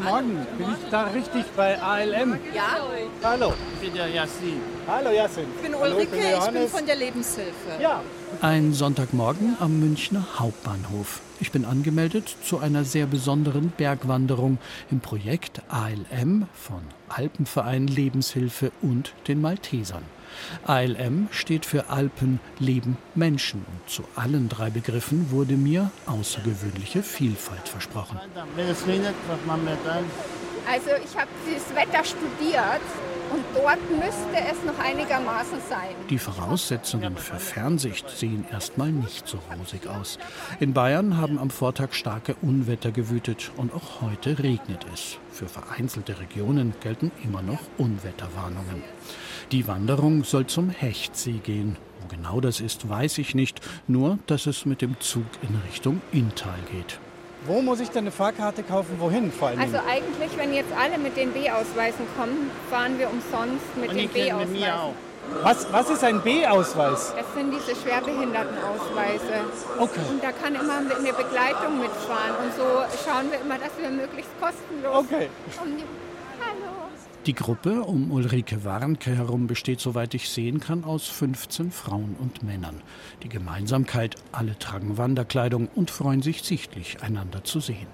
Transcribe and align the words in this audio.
Guten 0.00 0.12
Morgen, 0.12 0.46
bin 0.56 0.66
ich 0.70 0.90
da 0.90 1.02
richtig 1.08 1.44
bei 1.54 1.78
ALM? 1.80 2.38
Ja, 2.54 2.78
Hallo. 3.22 3.52
Ich 3.74 3.86
bin 3.86 3.94
der 3.94 4.08
Yassin. 4.08 4.58
Hallo 4.88 5.10
Jasin. 5.10 5.44
ich 5.56 5.62
bin 5.62 5.74
Hallo, 5.78 5.94
Ulrike, 5.94 6.16
ich 6.16 6.22
bin 6.22 6.30
Johannes. 6.30 6.70
von 6.70 6.86
der 6.86 6.96
Lebenshilfe. 6.96 7.52
Ja, 7.82 8.02
Ein 8.40 8.72
Sonntagmorgen 8.72 9.56
am 9.60 9.78
Münchner 9.78 10.24
Hauptbahnhof. 10.38 11.20
Ich 11.38 11.52
bin 11.52 11.66
angemeldet 11.66 12.34
zu 12.42 12.58
einer 12.58 12.84
sehr 12.84 13.04
besonderen 13.04 13.72
Bergwanderung 13.76 14.56
im 14.90 15.00
Projekt 15.00 15.60
ALM 15.68 16.46
von 16.54 16.80
Alpenverein 17.10 17.86
Lebenshilfe 17.86 18.72
und 18.80 19.12
den 19.28 19.42
Maltesern. 19.42 20.02
ALM 20.64 21.28
steht 21.30 21.66
für 21.66 21.90
Alpen, 21.90 22.40
Leben, 22.58 22.96
Menschen 23.14 23.64
und 23.70 23.90
zu 23.90 24.04
allen 24.16 24.48
drei 24.48 24.70
Begriffen 24.70 25.30
wurde 25.30 25.54
mir 25.54 25.90
außergewöhnliche 26.06 27.02
Vielfalt 27.02 27.68
versprochen. 27.68 28.18
Also 30.70 30.90
ich 31.04 31.16
habe 31.16 31.28
dieses 31.46 31.74
Wetter 31.74 32.04
studiert 32.04 32.82
und 33.32 33.44
dort 33.54 33.78
müsste 33.90 34.36
es 34.50 34.64
noch 34.64 34.78
einigermaßen 34.78 35.58
sein. 35.68 35.94
Die 36.08 36.18
Voraussetzungen 36.18 37.16
für 37.16 37.36
Fernsicht 37.36 38.08
sehen 38.10 38.44
erstmal 38.50 38.90
nicht 38.90 39.26
so 39.26 39.38
rosig 39.56 39.86
aus. 39.86 40.18
In 40.58 40.72
Bayern 40.72 41.16
haben 41.16 41.38
am 41.38 41.50
Vortag 41.50 41.92
starke 41.92 42.34
Unwetter 42.42 42.90
gewütet 42.90 43.50
und 43.56 43.72
auch 43.72 44.00
heute 44.00 44.38
regnet 44.38 44.84
es. 44.92 45.18
Für 45.32 45.48
vereinzelte 45.48 46.18
Regionen 46.20 46.74
gelten 46.80 47.12
immer 47.24 47.42
noch 47.42 47.60
Unwetterwarnungen. 47.78 48.82
Die 49.52 49.66
Wanderung 49.66 50.24
soll 50.24 50.46
zum 50.46 50.70
Hechtsee 50.70 51.40
gehen. 51.42 51.76
Wo 52.00 52.08
genau 52.08 52.40
das 52.40 52.60
ist, 52.60 52.88
weiß 52.88 53.18
ich 53.18 53.34
nicht, 53.34 53.60
nur 53.88 54.18
dass 54.26 54.46
es 54.46 54.64
mit 54.64 54.80
dem 54.80 54.98
Zug 55.00 55.24
in 55.42 55.60
Richtung 55.68 56.00
Inntal 56.12 56.54
geht. 56.72 56.98
wo 57.46 57.60
muss 57.62 57.80
ich 57.80 57.88
denn 57.88 58.04
eine 58.04 58.10
Fahrkarte 58.12 58.62
kaufen? 58.62 58.96
Wohin 58.98 59.32
vor 59.32 59.48
allem? 59.48 59.60
Also 59.60 59.78
eigentlich, 59.78 60.30
wenn 60.36 60.52
jetzt 60.54 60.72
alle 60.78 60.98
mit 60.98 61.16
den 61.16 61.32
B-Ausweisen 61.32 62.06
kommen, 62.16 62.50
fahren 62.70 62.98
wir 62.98 63.08
umsonst 63.10 63.64
mit 63.80 63.90
Und 63.90 63.96
den 63.96 64.04
ich 64.04 64.14
kenne 64.14 64.38
mit 64.44 64.50
mir 64.52 64.74
auch. 64.74 64.92
B-Ausweisen. 64.92 65.44
was, 65.44 65.72
was 65.72 65.90
ist 65.90 66.04
ein 66.04 66.20
B-Ausweis? 66.22 67.12
Das 67.16 67.26
sind 67.34 67.50
diese 67.52 67.74
Schwerbehindertenausweise. 67.80 69.34
Okay. 69.78 70.00
Und 70.10 70.22
da 70.22 70.30
kann 70.32 70.54
immer 70.54 70.78
eine 70.78 71.12
Begleitung 71.12 71.80
mitfahren. 71.80 72.34
Und 72.44 72.54
so 72.56 72.64
schauen 73.04 73.30
wir 73.32 73.40
immer, 73.40 73.58
dass 73.58 73.72
wir 73.80 73.90
möglichst 73.90 74.30
kostenlos 74.40 74.96
Okay. 74.96 75.28
um 75.64 75.76
die. 75.76 75.84
Die 77.26 77.34
Gruppe 77.34 77.82
um 77.82 78.12
Ulrike 78.12 78.64
Warnke 78.64 79.14
herum 79.14 79.46
besteht, 79.46 79.78
soweit 79.78 80.14
ich 80.14 80.30
sehen 80.30 80.58
kann, 80.58 80.84
aus 80.84 81.06
15 81.06 81.70
Frauen 81.70 82.16
und 82.18 82.42
Männern. 82.42 82.80
Die 83.22 83.28
Gemeinsamkeit, 83.28 84.14
alle 84.32 84.58
tragen 84.58 84.96
Wanderkleidung 84.96 85.68
und 85.74 85.90
freuen 85.90 86.22
sich 86.22 86.42
sichtlich, 86.42 87.02
einander 87.02 87.44
zu 87.44 87.60
sehen. 87.60 87.88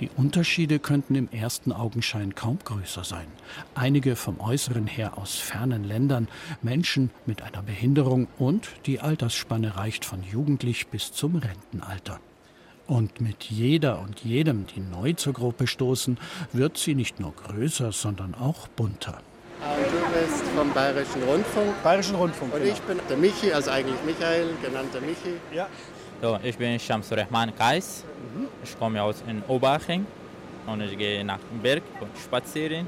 Die 0.00 0.10
Unterschiede 0.16 0.80
könnten 0.80 1.14
im 1.14 1.30
ersten 1.30 1.70
Augenschein 1.70 2.34
kaum 2.34 2.58
größer 2.64 3.04
sein. 3.04 3.28
Einige 3.76 4.16
vom 4.16 4.40
Äußeren 4.40 4.88
her 4.88 5.18
aus 5.18 5.36
fernen 5.36 5.84
Ländern, 5.84 6.26
Menschen 6.60 7.10
mit 7.26 7.42
einer 7.42 7.62
Behinderung 7.62 8.26
und 8.38 8.68
die 8.86 8.98
Altersspanne 8.98 9.76
reicht 9.76 10.04
von 10.04 10.24
jugendlich 10.24 10.88
bis 10.88 11.12
zum 11.12 11.36
Rentenalter. 11.36 12.18
Und 12.86 13.20
mit 13.20 13.44
jeder 13.44 14.00
und 14.00 14.20
jedem, 14.20 14.66
die 14.66 14.80
neu 14.80 15.14
zur 15.14 15.32
Gruppe 15.32 15.66
stoßen, 15.66 16.18
wird 16.52 16.76
sie 16.76 16.94
nicht 16.94 17.18
nur 17.18 17.32
größer, 17.32 17.92
sondern 17.92 18.34
auch 18.34 18.68
bunter. 18.68 19.18
Du 19.60 20.20
bist 20.20 20.44
vom 20.54 20.70
Bayerischen 20.74 21.22
Rundfunk. 21.22 21.82
Bayerischen 21.82 22.16
Rundfunk. 22.16 22.52
Und 22.54 22.64
ich 22.64 22.80
bin 22.82 23.00
der 23.08 23.16
Michi, 23.16 23.52
also 23.52 23.70
eigentlich 23.70 23.96
Michael, 24.04 24.50
genannter 24.62 25.00
Michi. 25.00 25.38
Ja. 25.54 25.66
So, 26.20 26.38
ich 26.42 26.58
bin 26.58 26.78
Shamsur 26.78 27.18
Rahman 27.18 27.56
Kais. 27.56 28.04
Ich 28.62 28.78
komme 28.78 29.02
aus 29.02 29.22
in 29.26 29.42
Oberhaching 29.48 30.06
und 30.66 30.80
ich 30.82 30.98
gehe 30.98 31.24
nach 31.24 31.38
dem 31.50 31.60
Berg 31.60 31.82
spazieren. 32.22 32.86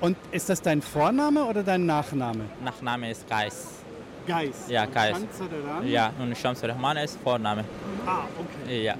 Und 0.00 0.16
ist 0.32 0.48
das 0.48 0.60
dein 0.60 0.82
Vorname 0.82 1.44
oder 1.44 1.62
dein 1.62 1.86
Nachname? 1.86 2.46
Nachname 2.64 3.12
ist 3.12 3.28
Kais. 3.28 3.81
Geis. 4.26 4.66
Ja, 4.68 4.86
Geis. 4.86 5.16
Schanzeran? 5.16 5.86
Ja, 5.86 6.12
und 6.18 6.36
Shamsur 6.36 6.68
Rahman 6.68 6.96
ist 6.98 7.18
Vorname. 7.22 7.64
Ah, 8.06 8.24
okay. 8.38 8.84
Ja. 8.84 8.96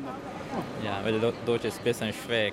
Ja, 0.84 1.00
weil 1.04 1.18
Deutsch 1.46 1.64
ist 1.64 1.78
ein 1.78 1.84
bisschen 1.84 2.12
schwer. 2.12 2.52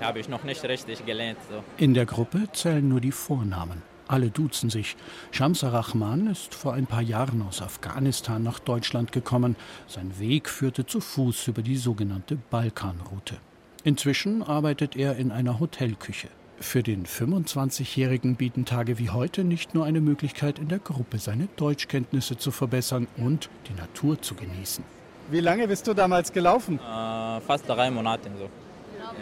Habe 0.00 0.20
ich 0.20 0.28
noch 0.28 0.44
nicht 0.44 0.62
richtig 0.64 1.04
gelernt. 1.04 1.38
So. 1.48 1.62
In 1.76 1.94
der 1.94 2.06
Gruppe 2.06 2.48
zählen 2.52 2.86
nur 2.86 3.00
die 3.00 3.12
Vornamen. 3.12 3.82
Alle 4.06 4.30
duzen 4.30 4.70
sich. 4.70 4.96
Shamsa 5.30 5.68
Rahman 5.68 6.28
ist 6.28 6.54
vor 6.54 6.72
ein 6.72 6.86
paar 6.86 7.02
Jahren 7.02 7.42
aus 7.42 7.60
Afghanistan 7.60 8.42
nach 8.42 8.58
Deutschland 8.58 9.12
gekommen. 9.12 9.54
Sein 9.86 10.18
Weg 10.18 10.48
führte 10.48 10.86
zu 10.86 11.00
Fuß 11.00 11.48
über 11.48 11.62
die 11.62 11.76
sogenannte 11.76 12.36
Balkanroute. 12.36 13.36
Inzwischen 13.84 14.42
arbeitet 14.42 14.96
er 14.96 15.16
in 15.16 15.30
einer 15.30 15.60
Hotelküche. 15.60 16.28
Für 16.60 16.82
den 16.82 17.06
25-Jährigen 17.06 18.34
bieten 18.34 18.64
Tage 18.64 18.98
wie 18.98 19.10
heute 19.10 19.44
nicht 19.44 19.74
nur 19.74 19.84
eine 19.84 20.00
Möglichkeit, 20.00 20.58
in 20.58 20.68
der 20.68 20.80
Gruppe 20.80 21.18
seine 21.18 21.48
Deutschkenntnisse 21.56 22.36
zu 22.36 22.50
verbessern 22.50 23.06
und 23.16 23.48
die 23.68 23.74
Natur 23.74 24.20
zu 24.20 24.34
genießen. 24.34 24.84
Wie 25.30 25.40
lange 25.40 25.68
bist 25.68 25.86
du 25.86 25.94
damals 25.94 26.32
gelaufen? 26.32 26.78
Äh, 26.78 27.40
fast 27.40 27.68
drei 27.68 27.90
Monate 27.90 28.28
so. 28.38 28.48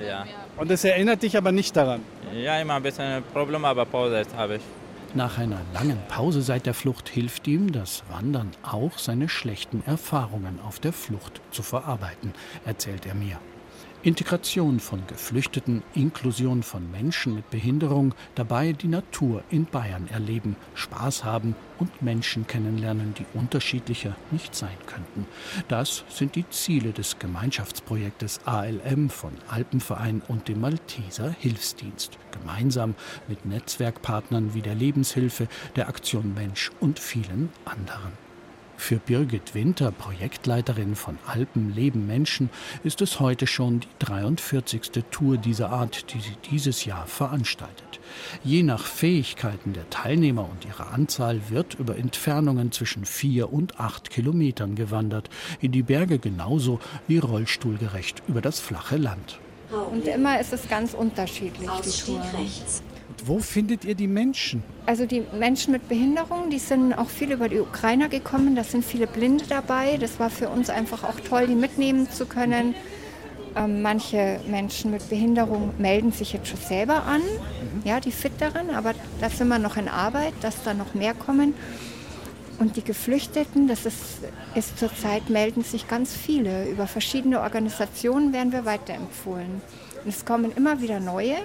Ja. 0.04 0.24
Und 0.56 0.70
es 0.70 0.84
erinnert 0.84 1.22
dich 1.22 1.36
aber 1.36 1.52
nicht 1.52 1.76
daran. 1.76 2.00
ja, 2.34 2.58
immer 2.58 2.74
ein 2.74 2.82
bisschen 2.82 3.22
Problem, 3.32 3.64
aber 3.64 3.84
Pause 3.84 4.18
jetzt 4.18 4.34
habe 4.34 4.56
ich. 4.56 4.62
Nach 5.14 5.38
einer 5.38 5.60
langen 5.72 5.98
Pause 6.08 6.42
seit 6.42 6.66
der 6.66 6.74
Flucht 6.74 7.08
hilft 7.08 7.46
ihm 7.46 7.72
das 7.72 8.02
Wandern 8.10 8.50
auch, 8.62 8.98
seine 8.98 9.28
schlechten 9.28 9.82
Erfahrungen 9.86 10.58
auf 10.66 10.80
der 10.80 10.92
Flucht 10.92 11.40
zu 11.50 11.62
verarbeiten, 11.62 12.32
erzählt 12.64 13.06
er 13.06 13.14
mir. 13.14 13.38
Integration 14.06 14.78
von 14.78 15.04
Geflüchteten, 15.08 15.82
Inklusion 15.94 16.62
von 16.62 16.88
Menschen 16.92 17.34
mit 17.34 17.50
Behinderung, 17.50 18.14
dabei 18.36 18.72
die 18.72 18.86
Natur 18.86 19.42
in 19.50 19.64
Bayern 19.64 20.06
erleben, 20.06 20.54
Spaß 20.76 21.24
haben 21.24 21.56
und 21.80 22.02
Menschen 22.02 22.46
kennenlernen, 22.46 23.14
die 23.14 23.26
unterschiedlicher 23.36 24.14
nicht 24.30 24.54
sein 24.54 24.76
könnten. 24.86 25.26
Das 25.66 26.04
sind 26.08 26.36
die 26.36 26.48
Ziele 26.50 26.92
des 26.92 27.18
Gemeinschaftsprojektes 27.18 28.42
ALM 28.44 29.10
von 29.10 29.32
Alpenverein 29.48 30.22
und 30.28 30.46
dem 30.46 30.60
Malteser 30.60 31.34
Hilfsdienst, 31.40 32.16
gemeinsam 32.30 32.94
mit 33.26 33.44
Netzwerkpartnern 33.44 34.54
wie 34.54 34.62
der 34.62 34.76
Lebenshilfe, 34.76 35.48
der 35.74 35.88
Aktion 35.88 36.32
Mensch 36.32 36.70
und 36.78 37.00
vielen 37.00 37.50
anderen. 37.64 38.25
Für 38.76 38.96
Birgit 38.96 39.54
Winter, 39.54 39.90
Projektleiterin 39.90 40.94
von 40.94 41.18
Alpen 41.26 41.74
Leben 41.74 42.06
Menschen, 42.06 42.50
ist 42.84 43.00
es 43.00 43.20
heute 43.20 43.46
schon 43.46 43.80
die 43.80 43.88
43. 43.98 45.04
Tour 45.10 45.38
dieser 45.38 45.70
Art, 45.70 46.12
die 46.12 46.20
sie 46.20 46.36
dieses 46.50 46.84
Jahr 46.84 47.06
veranstaltet. 47.06 48.00
Je 48.44 48.62
nach 48.62 48.84
Fähigkeiten 48.84 49.72
der 49.72 49.88
Teilnehmer 49.90 50.48
und 50.48 50.64
ihrer 50.64 50.92
Anzahl 50.92 51.40
wird 51.48 51.74
über 51.74 51.96
Entfernungen 51.96 52.70
zwischen 52.70 53.04
vier 53.04 53.52
und 53.52 53.80
acht 53.80 54.10
Kilometern 54.10 54.74
gewandert, 54.74 55.30
in 55.60 55.72
die 55.72 55.82
Berge 55.82 56.18
genauso 56.18 56.78
wie 57.08 57.18
rollstuhlgerecht 57.18 58.22
über 58.28 58.40
das 58.40 58.60
flache 58.60 58.96
Land. 58.96 59.40
Und 59.90 60.06
immer 60.06 60.38
ist 60.38 60.52
es 60.52 60.68
ganz 60.68 60.94
unterschiedlich, 60.94 61.68
die 61.84 62.04
Tour. 62.04 62.20
Und 62.20 62.82
wo 63.26 63.40
findet 63.40 63.84
ihr 63.84 63.94
die 63.94 64.06
Menschen? 64.06 64.62
Also 64.86 65.04
die 65.04 65.22
Menschen 65.36 65.72
mit 65.72 65.88
Behinderung, 65.88 66.50
die 66.50 66.58
sind 66.58 66.92
auch 66.94 67.08
viel 67.08 67.32
über 67.32 67.48
die 67.48 67.58
Ukrainer 67.58 68.08
gekommen. 68.08 68.54
Da 68.54 68.64
sind 68.64 68.84
viele 68.84 69.06
Blinde 69.06 69.44
dabei. 69.48 69.96
Das 69.96 70.20
war 70.20 70.30
für 70.30 70.48
uns 70.48 70.70
einfach 70.70 71.02
auch 71.02 71.18
toll, 71.20 71.46
die 71.48 71.54
mitnehmen 71.54 72.08
zu 72.10 72.26
können. 72.26 72.74
Ähm, 73.56 73.82
manche 73.82 74.38
Menschen 74.48 74.90
mit 74.90 75.08
Behinderung 75.08 75.72
melden 75.78 76.12
sich 76.12 76.34
jetzt 76.34 76.48
schon 76.48 76.60
selber 76.60 77.04
an, 77.04 77.22
ja, 77.84 78.00
die 78.00 78.12
Fitteren, 78.12 78.68
aber 78.70 78.94
da 79.20 79.30
sind 79.30 79.48
wir 79.48 79.58
noch 79.58 79.78
in 79.78 79.88
Arbeit, 79.88 80.34
dass 80.42 80.62
da 80.62 80.74
noch 80.74 80.94
mehr 80.94 81.14
kommen. 81.14 81.54
Und 82.58 82.76
die 82.76 82.84
Geflüchteten, 82.84 83.66
das 83.66 83.86
ist, 83.86 84.20
ist 84.54 84.78
zurzeit 84.78 85.30
melden 85.30 85.62
sich 85.62 85.88
ganz 85.88 86.14
viele. 86.14 86.68
Über 86.68 86.86
verschiedene 86.86 87.40
Organisationen 87.40 88.32
werden 88.32 88.52
wir 88.52 88.64
weiterempfohlen. 88.64 89.62
Und 90.04 90.08
es 90.08 90.24
kommen 90.24 90.52
immer 90.54 90.80
wieder 90.80 91.00
neue. 91.00 91.36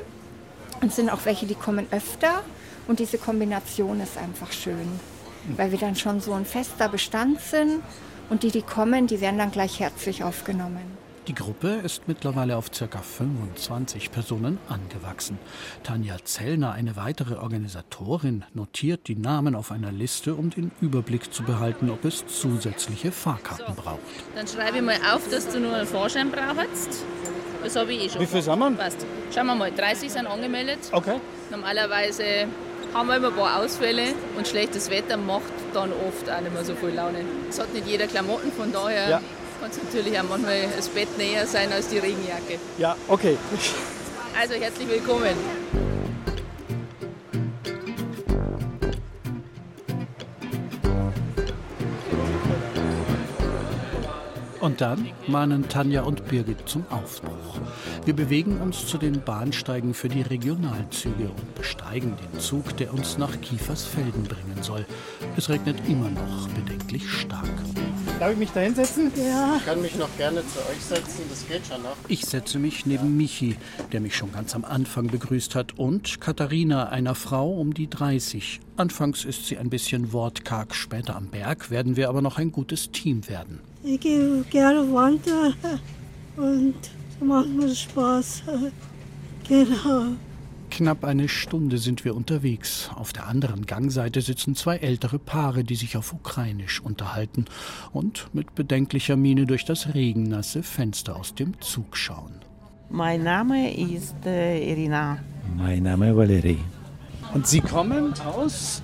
Und 0.82 0.90
es 0.90 0.96
sind 0.96 1.10
auch 1.10 1.26
welche, 1.26 1.46
die 1.46 1.56
kommen 1.56 1.88
öfter. 1.92 2.44
Und 2.88 3.00
diese 3.00 3.18
Kombination 3.18 4.02
ist 4.02 4.18
einfach 4.18 4.52
schön, 4.52 5.00
weil 5.56 5.72
wir 5.72 5.80
dann 5.80 5.96
schon 5.96 6.20
so 6.20 6.34
ein 6.34 6.46
fester 6.46 6.90
Bestand 6.90 7.40
sind. 7.40 7.82
Und 8.30 8.44
die, 8.44 8.52
die 8.52 8.62
kommen, 8.64 9.08
die 9.08 9.22
werden 9.22 9.38
dann 9.38 9.52
gleich 9.52 9.80
herzlich 9.80 10.24
aufgenommen. 10.24 11.02
Die 11.28 11.36
Gruppe 11.36 11.80
ist 11.84 12.08
mittlerweile 12.08 12.58
auf 12.58 12.72
ca. 12.72 12.88
25 12.98 14.12
Personen 14.12 14.58
angewachsen. 14.68 15.38
Tanja 15.84 16.18
Zellner, 16.24 16.72
eine 16.72 16.96
weitere 16.96 17.36
Organisatorin, 17.36 18.44
notiert 18.56 19.08
die 19.08 19.16
Namen 19.16 19.54
auf 19.54 19.72
einer 19.72 19.92
Liste, 19.92 20.34
um 20.34 20.50
den 20.50 20.72
Überblick 20.82 21.32
zu 21.32 21.44
behalten, 21.44 21.92
ob 21.92 22.06
es 22.06 22.26
zusätzliche 22.26 23.12
Fahrkarten 23.12 23.76
braucht. 23.76 24.00
Dann 24.36 24.48
schreibe 24.48 24.78
ich 24.78 24.84
mal 24.84 24.98
auf, 25.14 25.30
dass 25.30 25.48
du 25.48 25.60
nur 25.60 25.76
einen 25.76 25.88
Fahrschein 25.88 26.32
brauchst. 26.32 27.06
Das 27.64 27.76
habe 27.76 27.94
ich 27.94 28.06
eh 28.06 28.10
schon. 28.10 28.22
Wie 28.22 28.26
viel 28.26 28.42
sind 28.42 28.58
wir? 28.60 28.72
Passt. 28.72 28.98
Schauen 29.34 29.46
wir 29.48 29.56
mal, 29.56 29.72
30 29.72 30.12
sind 30.12 30.28
angemeldet. 30.28 30.80
Okay. 30.92 31.20
Normalerweise 31.50 32.24
haben 32.94 33.08
wir 33.08 33.16
immer 33.18 33.28
ein 33.30 33.36
paar 33.36 33.60
Ausfälle 33.64 34.04
und 34.38 34.48
schlechtes 34.48 34.90
Wetter 34.90 35.18
macht 35.18 35.44
dann 35.74 35.92
oft 35.92 36.30
auch 36.30 36.42
nicht 36.42 36.54
mehr 36.54 36.66
so 36.66 36.76
viel 36.76 36.90
Laune. 36.90 37.20
Es 37.50 37.60
hat 37.60 37.74
nicht 37.74 37.88
jeder 37.88 38.08
Klamotten, 38.08 38.52
von 38.52 38.72
daher 38.74 39.10
Ja. 39.10 39.22
kann 39.62 39.70
es 39.70 39.82
natürlich 39.82 40.20
auch 40.20 40.24
manchmal 40.28 40.64
das 40.76 40.90
Bett 40.90 41.18
näher 41.18 41.46
sein 41.48 41.72
als 41.72 41.88
die 41.88 42.00
Regenjacke. 42.00 42.60
Ja, 42.78 42.96
okay. 43.08 43.38
Also 44.40 44.56
herzlich 44.56 44.90
willkommen. 44.90 46.01
Und 54.62 54.80
dann 54.80 55.10
mahnen 55.28 55.68
Tanja 55.68 56.04
und 56.04 56.28
Birgit 56.28 56.70
zum 56.70 56.86
Aufbruch. 56.92 57.60
Wir 58.06 58.16
bewegen 58.16 58.62
uns 58.62 58.86
zu 58.86 59.00
den 59.00 59.20
Bahnsteigen 59.22 59.96
für 59.96 60.08
die 60.08 60.22
Regionalzüge 60.22 61.30
und 61.30 61.56
besteigen 61.56 62.14
den 62.16 62.40
Zug, 62.40 62.78
der 62.78 62.94
uns 62.94 63.18
nach 63.18 63.42
Kiefersfelden 63.42 64.24
bringen 64.24 64.62
soll. 64.62 64.86
Es 65.36 65.50
regnet 65.50 65.78
immer 65.90 66.12
noch 66.12 66.48
bedenklich 66.50 67.10
stark. 67.10 67.50
Darf 68.22 68.34
ich 68.34 68.38
mich 68.38 68.52
da 68.52 68.60
hinsetzen? 68.60 69.12
Ich 69.16 69.66
kann 69.66 69.82
mich 69.82 69.96
noch 69.96 70.16
gerne 70.16 70.42
zu 70.46 70.60
euch 70.70 70.80
setzen, 70.80 71.24
das 71.28 71.48
geht 71.48 71.66
schon 71.66 71.82
noch. 71.82 71.96
Ich 72.08 72.24
setze 72.24 72.60
mich 72.60 72.86
neben 72.86 73.18
Michi, 73.18 73.56
der 73.92 74.00
mich 74.00 74.16
schon 74.16 74.32
ganz 74.32 74.54
am 74.54 74.64
Anfang 74.64 75.08
begrüßt 75.08 75.56
hat, 75.56 75.80
und 75.80 76.22
Katharina, 76.22 76.90
einer 76.90 77.16
Frau 77.16 77.52
um 77.60 77.74
die 77.74 77.90
30. 77.90 78.60
Anfangs 78.78 79.26
ist 79.26 79.48
sie 79.48 79.58
ein 79.58 79.72
bisschen 79.72 80.14
wortkarg, 80.14 80.76
später 80.76 81.16
am 81.16 81.30
Berg 81.30 81.72
werden 81.72 81.96
wir 81.96 82.10
aber 82.10 82.22
noch 82.22 82.38
ein 82.38 82.52
gutes 82.52 82.92
Team 82.92 83.28
werden. 83.28 83.60
Ich 83.84 84.00
gehe 84.00 84.44
gerne 84.52 84.82
wandern 84.94 85.56
und 86.38 86.76
so 87.20 87.26
macht 87.26 87.50
mir 87.50 87.74
Spaß. 87.74 88.44
Genau. 89.48 90.10
Knapp 90.72 91.04
eine 91.04 91.30
Stunde 91.30 91.78
sind 91.78 92.06
wir 92.06 92.16
unterwegs. 92.16 92.90
Auf 92.96 93.14
der 93.14 93.28
anderen 93.28 93.66
Gangseite 93.66 94.22
sitzen 94.22 94.56
zwei 94.56 94.78
ältere 94.78 95.20
Paare, 95.20 95.64
die 95.64 95.76
sich 95.76 95.98
auf 95.98 96.14
Ukrainisch 96.14 96.82
unterhalten 96.82 97.46
und 97.92 98.34
mit 98.34 98.56
bedenklicher 98.56 99.18
Miene 99.18 99.46
durch 99.46 99.66
das 99.66 99.94
regennasse 99.94 100.64
Fenster 100.64 101.16
aus 101.18 101.36
dem 101.36 101.60
Zug 101.62 101.96
schauen. 101.98 102.34
Mein 102.90 103.24
Name 103.24 103.74
ist 103.74 104.26
äh, 104.26 104.72
Irina. 104.72 105.20
Mein 105.56 105.84
Name 105.84 106.10
ist 106.10 106.18
Valerie. 106.18 106.60
Und 107.34 107.46
Sie 107.48 107.62
kommen 107.62 108.14
aus? 108.26 108.82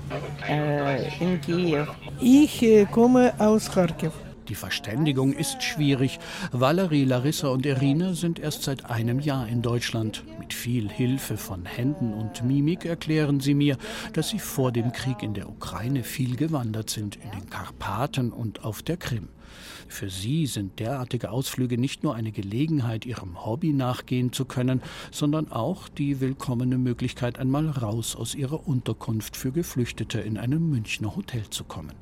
Äh, 0.48 1.08
in 1.20 1.42
Kiew. 1.42 1.86
Ich 2.20 2.62
äh, 2.62 2.86
komme 2.86 3.34
aus 3.40 3.72
Kharkiv. 3.72 4.12
Die 4.50 4.56
Verständigung 4.56 5.34
ist 5.34 5.62
schwierig. 5.62 6.20
Valerie, 6.52 7.04
Larissa 7.04 7.50
und 7.50 7.66
Irina 7.66 8.14
sind 8.14 8.40
erst 8.40 8.64
seit 8.64 8.86
einem 8.86 9.20
Jahr 9.20 9.48
in 9.48 9.62
Deutschland. 9.62 10.24
Mit 10.40 10.54
viel 10.54 10.90
Hilfe 10.90 11.36
von 11.36 11.66
Händen 11.66 12.14
und 12.14 12.44
Mimik 12.44 12.86
erklären 12.86 13.42
sie 13.42 13.54
mir, 13.54 13.78
dass 14.14 14.30
sie 14.30 14.40
vor 14.40 14.72
dem 14.72 14.94
Krieg 14.94 15.22
in 15.22 15.34
der 15.34 15.50
Ukraine 15.50 16.04
viel 16.04 16.38
gewandert 16.38 16.90
sind, 16.90 17.18
in 17.18 17.32
den 17.32 17.50
Karpaten 17.50 18.32
und 18.32 18.64
auf 18.64 18.82
der 18.84 18.96
Krim. 18.96 19.28
Für 19.88 20.10
sie 20.10 20.46
sind 20.46 20.80
derartige 20.80 21.32
Ausflüge 21.32 21.78
nicht 21.78 22.04
nur 22.04 22.16
eine 22.16 22.32
Gelegenheit, 22.32 23.06
ihrem 23.06 23.46
Hobby 23.46 23.74
nachgehen 23.74 24.32
zu 24.32 24.46
können, 24.46 24.82
sondern 25.12 25.52
auch 25.52 25.90
die 25.90 26.20
willkommene 26.20 26.78
Möglichkeit, 26.78 27.40
einmal 27.40 27.70
raus 27.70 28.16
aus 28.16 28.36
ihrer 28.36 28.68
Unterkunft 28.68 29.36
für 29.36 29.52
Geflüchtete 29.52 30.20
in 30.20 30.38
einem 30.38 30.70
Münchner 30.70 31.16
Hotel 31.16 31.50
zu 31.50 31.64
kommen. 31.64 31.94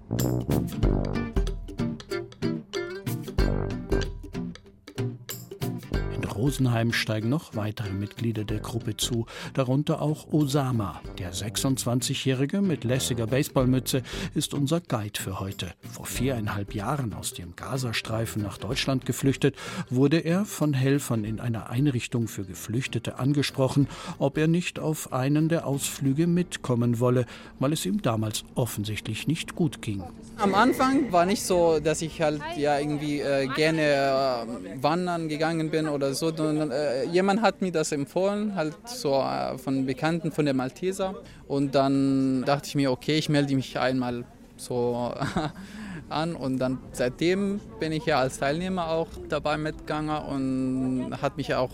Rosenheim 6.46 6.94
steigen 6.94 7.30
noch 7.30 7.56
weitere 7.56 7.90
Mitglieder 7.90 8.44
der 8.44 8.60
Gruppe 8.60 8.96
zu, 8.96 9.26
darunter 9.56 10.00
auch 10.00 10.32
Osama. 10.32 11.02
Der 11.18 11.34
26-Jährige 11.34 12.62
mit 12.62 12.84
lässiger 12.84 13.26
Baseballmütze 13.26 14.04
ist 14.36 14.54
unser 14.54 14.80
Guide 14.80 15.20
für 15.20 15.40
heute. 15.40 15.74
Vor 15.92 16.06
viereinhalb 16.06 16.76
Jahren 16.76 17.16
aus 17.16 17.34
dem 17.34 17.56
Gazastreifen 17.56 18.44
nach 18.44 18.60
Deutschland 18.60 19.08
geflüchtet, 19.08 19.56
wurde 19.90 20.20
er 20.20 20.46
von 20.46 20.74
Helfern 20.74 21.24
in 21.24 21.40
einer 21.40 21.72
Einrichtung 21.72 22.28
für 22.28 22.46
Geflüchtete 22.46 23.18
angesprochen, 23.18 23.88
ob 24.20 24.38
er 24.38 24.48
nicht 24.48 24.78
auf 24.78 25.14
einen 25.14 25.50
der 25.50 25.66
Ausflüge 25.66 26.28
mitkommen 26.28 27.00
wolle, 27.00 27.26
weil 27.58 27.74
es 27.74 27.88
ihm 27.88 28.04
damals 28.04 28.44
offensichtlich 28.54 29.26
nicht 29.26 29.56
gut 29.56 29.82
ging. 29.82 30.04
Am 30.38 30.54
Anfang 30.54 31.12
war 31.12 31.26
nicht 31.26 31.42
so, 31.42 31.80
dass 31.80 32.04
ich 32.04 32.22
halt 32.22 32.42
ja 32.56 32.78
irgendwie 32.78 33.22
äh, 33.22 33.48
gerne 33.48 33.82
äh, 33.82 34.84
wandern 34.84 35.28
gegangen 35.28 35.72
bin 35.72 35.88
oder 35.88 36.14
so. 36.14 36.35
Sondern, 36.38 36.72
Äh, 36.72 37.06
jemand 37.06 37.42
hat 37.42 37.62
mir 37.62 37.72
das 37.72 37.92
empfohlen, 37.92 38.56
halt 38.56 38.76
so 38.86 39.14
äh, 39.16 39.58
von 39.58 39.86
Bekannten 39.86 40.32
von 40.32 40.46
der 40.46 40.54
Malteser. 40.54 41.16
Und 41.48 41.76
dann 41.76 42.44
dachte 42.46 42.68
ich 42.68 42.76
mir, 42.76 42.92
okay, 42.92 43.18
ich 43.18 43.30
melde 43.30 43.56
mich 43.56 43.78
einmal 43.80 44.26
so 44.58 45.14
an 46.10 46.36
und 46.36 46.60
dann 46.60 46.80
seitdem 46.92 47.60
bin 47.80 47.92
ich 47.92 48.06
ja 48.06 48.20
als 48.20 48.40
Teilnehmer 48.40 48.90
auch 48.90 49.08
dabei 49.30 49.58
mitgegangen 49.58 50.18
und 50.26 51.22
hat 51.22 51.38
mich 51.38 51.54
auch 51.56 51.72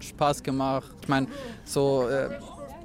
Spaß 0.00 0.42
gemacht. 0.42 0.90
Ich 1.02 1.08
meine, 1.08 1.26
so 1.64 2.08
äh, 2.08 2.28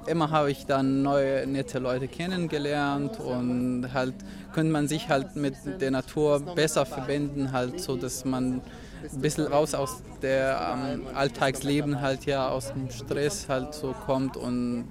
immer 0.06 0.30
habe 0.30 0.50
ich 0.50 0.66
dann 0.66 1.02
neue 1.02 1.46
nette 1.46 1.78
Leute 1.78 2.08
kennengelernt 2.08 3.18
und 3.18 3.88
halt 3.92 4.14
könnte 4.52 4.72
man 4.72 4.88
sich 4.88 5.08
halt 5.08 5.36
mit 5.36 5.54
der 5.80 5.90
Natur 5.90 6.40
besser 6.40 6.86
verbinden, 6.86 7.52
halt 7.52 7.80
so, 7.80 7.96
dass 7.96 8.24
man 8.24 8.62
ein 9.02 9.20
bisschen 9.20 9.46
raus 9.46 9.74
aus 9.74 10.02
der 10.22 10.76
ähm, 10.94 11.02
Alltagsleben 11.14 12.00
halt 12.00 12.26
ja 12.26 12.48
aus 12.48 12.72
dem 12.72 12.90
Stress 12.90 13.48
halt 13.48 13.74
so 13.74 13.94
kommt 14.06 14.36
und 14.36 14.86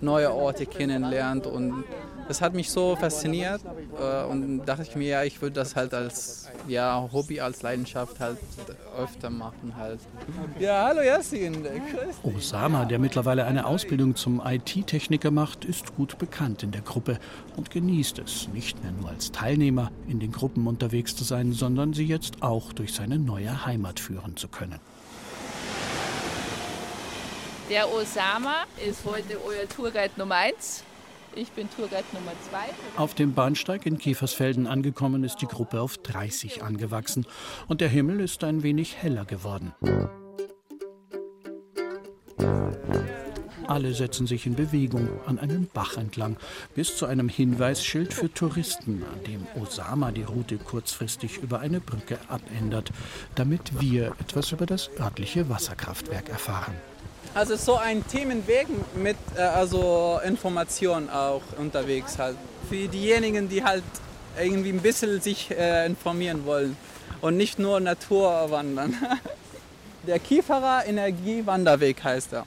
neue 0.00 0.32
Orte 0.32 0.66
kennenlernt 0.66 1.46
und 1.46 1.84
das 2.32 2.40
hat 2.40 2.54
mich 2.54 2.70
so 2.70 2.96
fasziniert 2.96 3.60
äh, 4.00 4.24
und 4.24 4.64
dachte 4.64 4.84
ich 4.88 4.96
mir, 4.96 5.06
ja, 5.06 5.22
ich 5.22 5.42
würde 5.42 5.52
das 5.52 5.76
halt 5.76 5.92
als 5.92 6.48
ja, 6.66 7.06
Hobby, 7.12 7.42
als 7.42 7.60
Leidenschaft 7.60 8.20
halt 8.20 8.38
öfter 8.98 9.28
machen 9.28 9.74
halt. 9.76 10.00
Ja, 10.58 10.86
hallo 10.86 11.02
Yassin. 11.02 11.62
Grüß 11.62 12.34
Osama, 12.34 12.86
der 12.86 12.98
mittlerweile 12.98 13.44
eine 13.44 13.66
Ausbildung 13.66 14.16
zum 14.16 14.40
IT-Techniker 14.42 15.30
macht, 15.30 15.66
ist 15.66 15.94
gut 15.94 16.16
bekannt 16.16 16.62
in 16.62 16.70
der 16.70 16.80
Gruppe 16.80 17.18
und 17.56 17.70
genießt 17.70 18.20
es, 18.20 18.48
nicht 18.48 18.82
mehr 18.82 18.92
nur 18.92 19.10
als 19.10 19.30
Teilnehmer 19.30 19.90
in 20.08 20.18
den 20.18 20.32
Gruppen 20.32 20.66
unterwegs 20.66 21.14
zu 21.14 21.24
sein, 21.24 21.52
sondern 21.52 21.92
sie 21.92 22.06
jetzt 22.06 22.42
auch 22.42 22.72
durch 22.72 22.94
seine 22.94 23.18
neue 23.18 23.66
Heimat 23.66 24.00
führen 24.00 24.38
zu 24.38 24.48
können. 24.48 24.80
Der 27.68 27.92
Osama 27.92 28.64
ist 28.88 29.04
heute 29.04 29.38
euer 29.46 29.68
Tourguide 29.68 30.12
Nummer 30.16 30.36
1. 30.36 30.84
Ich 31.34 31.50
bin 31.52 31.68
Tourguide 31.70 32.04
Nummer 32.12 32.32
2. 32.50 33.00
Auf 33.00 33.14
dem 33.14 33.32
Bahnsteig 33.32 33.86
in 33.86 33.96
Kiefersfelden 33.96 34.66
angekommen 34.66 35.24
ist 35.24 35.36
die 35.36 35.46
Gruppe 35.46 35.80
auf 35.80 35.96
30 35.96 36.62
angewachsen 36.62 37.26
und 37.68 37.80
der 37.80 37.88
Himmel 37.88 38.20
ist 38.20 38.44
ein 38.44 38.62
wenig 38.62 38.96
heller 38.96 39.24
geworden. 39.24 39.72
Alle 43.66 43.94
setzen 43.94 44.26
sich 44.26 44.44
in 44.44 44.54
Bewegung 44.54 45.08
an 45.24 45.38
einem 45.38 45.66
Bach 45.72 45.96
entlang, 45.96 46.36
bis 46.74 46.96
zu 46.98 47.06
einem 47.06 47.30
Hinweisschild 47.30 48.12
für 48.12 48.30
Touristen, 48.30 49.02
an 49.02 49.24
dem 49.24 49.46
Osama 49.62 50.10
die 50.10 50.24
Route 50.24 50.58
kurzfristig 50.58 51.38
über 51.38 51.60
eine 51.60 51.80
Brücke 51.80 52.18
abändert, 52.28 52.90
damit 53.36 53.80
wir 53.80 54.08
etwas 54.20 54.52
über 54.52 54.66
das 54.66 54.90
örtliche 54.98 55.48
Wasserkraftwerk 55.48 56.28
erfahren. 56.28 56.74
Also 57.34 57.56
so 57.56 57.76
ein 57.76 58.06
Themenweg 58.06 58.66
mit 58.94 59.16
äh, 59.36 59.40
also 59.40 60.20
Information 60.22 61.08
auch 61.08 61.40
unterwegs 61.58 62.18
halt. 62.18 62.36
Für 62.68 62.88
diejenigen, 62.88 63.48
die 63.48 63.64
halt 63.64 63.84
irgendwie 64.38 64.70
ein 64.70 64.80
bisschen 64.80 65.18
sich 65.20 65.50
äh, 65.50 65.86
informieren 65.86 66.44
wollen 66.44 66.76
und 67.22 67.38
nicht 67.38 67.58
nur 67.58 67.80
Natur 67.80 68.50
wandern. 68.50 68.94
Der 70.06 70.18
Kieferer 70.18 70.84
Energiewanderweg 70.86 72.04
heißt 72.04 72.34
er. 72.34 72.46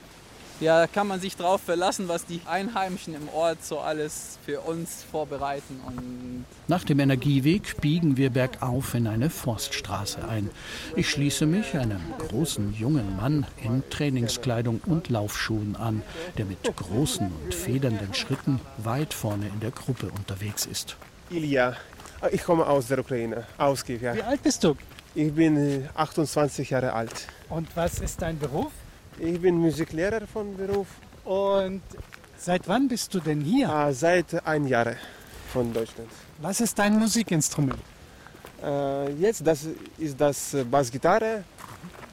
Ja, 0.58 0.80
da 0.80 0.86
kann 0.86 1.06
man 1.06 1.20
sich 1.20 1.36
drauf 1.36 1.60
verlassen, 1.60 2.08
was 2.08 2.24
die 2.24 2.40
Einheimischen 2.46 3.14
im 3.14 3.28
Ort 3.28 3.62
so 3.62 3.78
alles 3.78 4.38
für 4.46 4.60
uns 4.60 5.04
vorbereiten. 5.10 5.80
Und 5.86 6.46
Nach 6.66 6.82
dem 6.82 6.98
Energieweg 6.98 7.78
biegen 7.82 8.16
wir 8.16 8.30
bergauf 8.30 8.94
in 8.94 9.06
eine 9.06 9.28
Forststraße 9.28 10.26
ein. 10.26 10.48
Ich 10.96 11.10
schließe 11.10 11.44
mich 11.44 11.74
einem 11.74 12.00
großen 12.18 12.74
jungen 12.74 13.16
Mann 13.16 13.46
in 13.62 13.82
Trainingskleidung 13.90 14.80
und 14.86 15.10
Laufschuhen 15.10 15.76
an, 15.76 16.02
der 16.38 16.46
mit 16.46 16.62
großen 16.62 17.30
und 17.44 17.54
federnden 17.54 18.14
Schritten 18.14 18.58
weit 18.78 19.12
vorne 19.12 19.48
in 19.48 19.60
der 19.60 19.72
Gruppe 19.72 20.06
unterwegs 20.16 20.64
ist. 20.64 20.96
Ilja, 21.28 21.76
ich 22.32 22.42
komme 22.42 22.66
aus 22.66 22.88
der 22.88 23.00
Ukraine, 23.00 23.44
aus 23.58 23.84
Kiew. 23.84 23.98
Ja. 24.00 24.14
Wie 24.14 24.22
alt 24.22 24.42
bist 24.42 24.64
du? 24.64 24.74
Ich 25.14 25.34
bin 25.34 25.56
äh, 25.56 25.88
28 25.94 26.70
Jahre 26.70 26.94
alt. 26.94 27.26
Und 27.50 27.68
was 27.76 28.00
ist 28.00 28.22
dein 28.22 28.38
Beruf? 28.38 28.72
Ich 29.18 29.40
bin 29.40 29.56
Musiklehrer 29.56 30.26
von 30.26 30.54
Beruf. 30.56 30.88
Und 31.24 31.80
seit 32.36 32.68
wann 32.68 32.86
bist 32.86 33.14
du 33.14 33.20
denn 33.20 33.40
hier? 33.40 33.68
Ah, 33.70 33.90
seit 33.92 34.46
ein 34.46 34.66
Jahr 34.66 34.92
von 35.52 35.72
Deutschland. 35.72 36.10
Was 36.38 36.60
ist 36.60 36.78
dein 36.78 36.98
Musikinstrument? 36.98 37.78
Äh, 38.62 39.12
jetzt 39.12 39.46
das 39.46 39.66
ist 39.96 40.20
das 40.20 40.54
äh, 40.54 40.64
Bassgitarre 40.64 41.44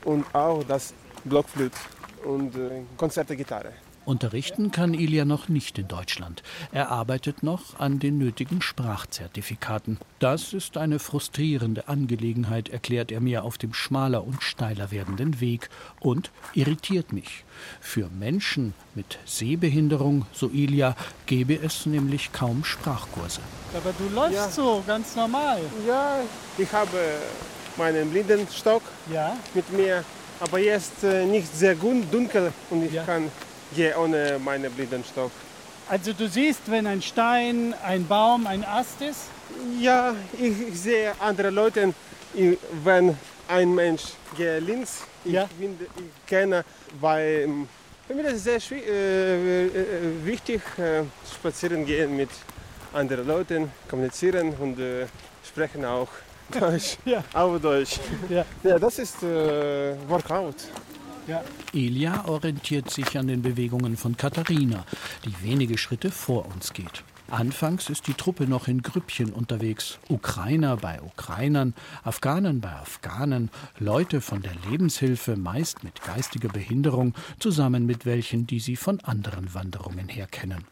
und 0.05 0.25
auch 0.33 0.63
das 0.63 0.93
Blockflöte 1.25 1.77
und 2.23 2.55
äh, 2.55 2.83
Konzerte 2.95 3.35
Gitarre. 3.35 3.73
Unterrichten 4.05 4.71
kann 4.71 4.93
Ilja 4.93 5.23
noch 5.25 5.47
nicht 5.47 5.77
in 5.79 5.87
Deutschland. 5.87 6.43
Er 6.71 6.89
arbeitet 6.89 7.41
noch 7.41 7.79
an 7.79 7.99
den 7.99 8.17
nötigen 8.17 8.61
Sprachzertifikaten. 8.61 9.97
Das 10.19 10.51
ist 10.53 10.77
eine 10.77 10.99
frustrierende 10.99 11.87
Angelegenheit, 11.87 12.69
erklärt 12.69 13.11
er 13.11 13.21
mir 13.21 13.43
auf 13.43 13.57
dem 13.57 13.73
schmaler 13.73 14.25
und 14.25 14.43
steiler 14.43 14.91
werdenden 14.91 15.39
Weg 15.39 15.69
und 15.99 16.31
irritiert 16.53 17.13
mich. 17.13 17.45
Für 17.79 18.09
Menschen 18.09 18.73
mit 18.95 19.19
Sehbehinderung, 19.25 20.25
so 20.33 20.49
Ilja, 20.49 20.95
gäbe 21.25 21.55
es 21.55 21.85
nämlich 21.85 22.31
kaum 22.33 22.63
Sprachkurse. 22.65 23.39
Aber 23.75 23.93
du 23.97 24.13
läufst 24.13 24.35
Ja. 24.35 24.49
so 24.49 24.83
ganz 24.85 25.15
normal. 25.15 25.59
Ja, 25.87 26.17
ich 26.57 26.71
habe 26.73 26.97
meinen 27.77 28.09
Blindenstock 28.11 28.83
Ja. 29.11 29.37
mit 29.53 29.71
mir, 29.71 30.03
aber 30.41 30.59
jetzt 30.59 31.03
äh, 31.03 31.25
nicht 31.25 31.55
sehr 31.55 31.75
gut, 31.75 32.03
dunkel 32.11 32.51
und 32.69 32.83
ich 32.83 32.95
kann 33.05 33.31
gehen 33.73 33.93
ohne 33.97 34.39
meinen 34.39 34.71
Blindenstock. 34.71 35.31
Also 35.89 36.13
du 36.13 36.27
siehst, 36.27 36.61
wenn 36.67 36.87
ein 36.87 37.01
Stein, 37.01 37.73
ein 37.85 38.07
Baum, 38.07 38.47
ein 38.47 38.63
Ast 38.63 39.01
ist. 39.01 39.23
Ja, 39.79 40.15
ich, 40.39 40.69
ich 40.69 40.79
sehe 40.79 41.11
andere 41.19 41.49
Leute, 41.49 41.93
ich- 42.33 42.57
wenn 42.83 43.17
ein 43.47 43.73
Mensch 43.75 44.03
geht 44.37 44.61
links, 44.65 45.03
ich, 45.25 45.37
finde, 45.59 45.85
ich 45.97 46.25
kenne, 46.25 46.63
weil 46.99 47.43
ähm, 47.43 47.67
für 48.07 48.13
mich 48.15 48.25
ist 48.25 48.45
es 48.47 48.65
sehr 48.65 48.77
äh, 48.79 49.65
äh, 49.65 49.69
wichtig, 50.25 50.61
äh, 50.77 51.03
spazieren 51.33 51.85
gehen 51.85 52.15
mit 52.15 52.29
anderen 52.93 53.27
Leuten, 53.27 53.71
kommunizieren 53.89 54.53
und 54.59 54.79
äh, 54.79 55.05
sprechen 55.45 55.83
auch 55.85 56.07
Deutsch, 56.59 56.97
Ja. 57.05 57.23
auch 57.33 57.57
Deutsch. 57.59 57.99
Ja. 58.29 58.45
ja 58.63 58.79
das 58.79 58.99
ist 58.99 59.21
äh, 59.23 59.95
Workout. 60.07 60.55
Ilja 61.73 62.25
orientiert 62.25 62.89
sich 62.89 63.17
an 63.17 63.27
den 63.27 63.41
Bewegungen 63.41 63.97
von 63.97 64.17
Katharina, 64.17 64.85
die 65.25 65.33
wenige 65.43 65.77
Schritte 65.77 66.11
vor 66.11 66.45
uns 66.53 66.73
geht. 66.73 67.03
Anfangs 67.29 67.89
ist 67.89 68.07
die 68.07 68.13
Truppe 68.13 68.45
noch 68.45 68.67
in 68.67 68.81
Grüppchen 68.81 69.31
unterwegs. 69.31 69.97
Ukrainer 70.09 70.77
bei 70.77 71.01
Ukrainern, 71.01 71.73
Afghanen 72.03 72.61
bei 72.61 72.71
Afghanen, 72.73 73.49
Leute 73.79 74.21
von 74.21 74.41
der 74.41 74.53
Lebenshilfe, 74.69 75.35
meist 75.35 75.83
mit 75.83 76.01
geistiger 76.03 76.49
Behinderung, 76.49 77.15
zusammen 77.39 77.85
mit 77.85 78.05
welchen, 78.05 78.45
die 78.45 78.59
sie 78.59 78.75
von 78.75 78.99
anderen 78.99 79.53
Wanderungen 79.53 80.09
her 80.09 80.27
kennen. 80.27 80.65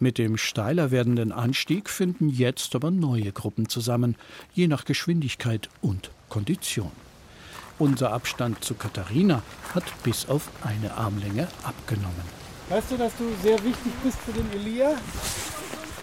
Mit 0.00 0.18
dem 0.18 0.38
steiler 0.38 0.90
werdenden 0.90 1.32
Anstieg 1.32 1.90
finden 1.90 2.28
jetzt 2.28 2.74
aber 2.74 2.90
neue 2.90 3.32
Gruppen 3.32 3.68
zusammen, 3.68 4.16
je 4.54 4.66
nach 4.66 4.84
Geschwindigkeit 4.84 5.68
und 5.82 6.10
Kondition. 6.28 6.92
Unser 7.78 8.12
Abstand 8.12 8.64
zu 8.64 8.74
Katharina 8.74 9.42
hat 9.74 9.84
bis 10.02 10.28
auf 10.28 10.48
eine 10.64 10.92
Armlänge 10.94 11.46
abgenommen. 11.62 12.38
Weißt 12.68 12.90
du, 12.90 12.96
dass 12.96 13.12
du 13.16 13.24
sehr 13.42 13.62
wichtig 13.64 13.92
bist 14.02 14.18
für 14.18 14.32
den 14.32 14.50
Elia? 14.52 14.92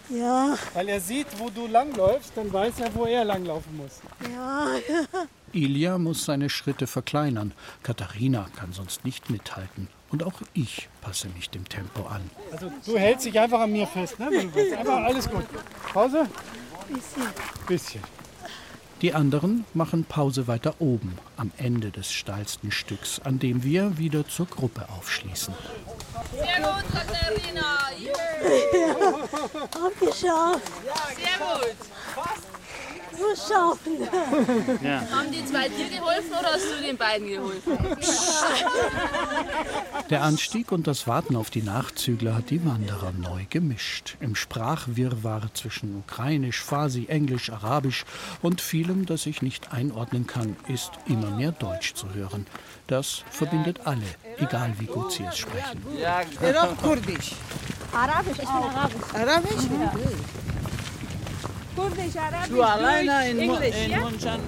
Ja, 0.10 0.56
Weil 0.74 0.90
er 0.90 1.02
sieht, 1.02 1.28
wo 1.38 1.50
du 1.50 1.68
langläufst, 1.68 2.32
dann 2.36 2.52
weiß 2.54 2.80
er, 2.80 2.94
wo 2.94 3.06
er 3.06 3.26
langlaufen 3.26 3.76
muss. 3.76 4.00
ja, 4.32 4.68
Ilja 5.52 5.98
muss 5.98 6.26
seine 6.26 6.50
Schritte 6.50 6.86
verkleinern. 6.86 7.54
Katharina 7.82 8.48
kann 8.56 8.72
sonst 8.72 9.04
nicht 9.06 9.30
mithalten. 9.30 9.88
Und 10.12 10.24
auch 10.24 10.42
ich 10.54 10.90
passe 11.02 11.28
mich 11.30 11.50
dem 11.50 11.68
Tempo 11.68 12.06
an. 12.08 12.30
Also 12.52 12.72
du 12.86 12.98
hältst 12.98 13.26
dich 13.26 13.40
einfach 13.40 13.62
an 13.62 13.72
mir 13.72 13.88
fest, 13.88 14.20
ne? 14.20 14.28
Einfach 14.28 15.04
alles 15.04 15.30
gut. 15.30 15.46
Pause? 15.92 16.28
bisschen. 16.88 17.24
Bisschen. 17.68 18.02
Die 19.02 19.14
anderen 19.14 19.66
machen 19.74 20.06
Pause 20.06 20.48
weiter 20.48 20.76
oben, 20.80 21.18
am 21.36 21.52
Ende 21.58 21.92
des 21.92 22.12
steilsten 22.14 22.72
Stücks, 22.72 23.20
an 23.20 23.40
dem 23.40 23.64
wir 23.64 23.98
wieder 23.98 24.26
zur 24.28 24.46
Gruppe 24.46 24.88
aufschließen. 24.98 25.54
Sehr 26.32 26.62
gut, 26.62 26.84
Katharina. 26.92 27.76
Hab 29.76 30.00
geschafft. 30.00 30.72
Sehr 31.18 31.38
gut. 31.40 32.55
Muss 33.36 33.50
schaffen. 33.50 33.98
Haben 35.12 35.32
die 35.32 35.46
zwei 35.46 35.68
dir 35.68 35.90
geholfen 35.90 36.32
oder 36.32 36.54
hast 36.54 36.66
du 36.66 36.82
den 36.82 36.96
beiden 36.98 37.28
geholfen? 37.28 37.78
Der 40.10 40.24
Anstieg 40.24 40.72
und 40.72 40.88
das 40.88 41.06
Warten 41.08 41.36
auf 41.36 41.50
die 41.50 41.62
Nachzügler 41.62 42.36
hat 42.36 42.50
die 42.50 42.66
Wanderer 42.66 43.12
neu 43.12 43.42
gemischt. 43.50 44.16
Im 44.22 44.36
Sprachwirrwarr 44.36 45.50
zwischen 45.54 45.98
Ukrainisch, 45.98 46.62
Farsi, 46.62 47.08
Englisch, 47.10 47.52
Arabisch 47.52 48.06
und 48.42 48.62
vielem, 48.62 49.06
das 49.06 49.26
ich 49.26 49.42
nicht 49.42 49.74
einordnen 49.74 50.28
kann, 50.28 50.56
ist 50.68 50.92
immer 51.06 51.32
mehr 51.32 51.52
Deutsch 51.52 51.94
zu 51.94 52.14
hören. 52.14 52.48
Das 52.88 53.24
verbindet 53.32 53.82
alle, 53.86 54.06
egal 54.38 54.74
wie 54.78 54.86
gut 54.86 55.12
sie 55.12 55.24
es 55.24 55.38
sprechen. 55.38 55.82
Iran 56.42 56.78
Kurdisch. 56.78 57.34
Arabisch, 57.92 58.38
ich 58.38 58.38
bin 58.38 58.48
Arabisch. 58.48 59.14
Arabisch? 59.14 59.64
Ja. 59.80 59.92
Kurdisch, 61.76 62.16
Arabisch, 62.18 62.50
Du 62.50 62.62
alleine 62.64 63.30
in, 63.30 63.40
Englisch, 63.40 63.76
in 63.86 63.92
ja? 63.92 64.00
München. 64.00 64.40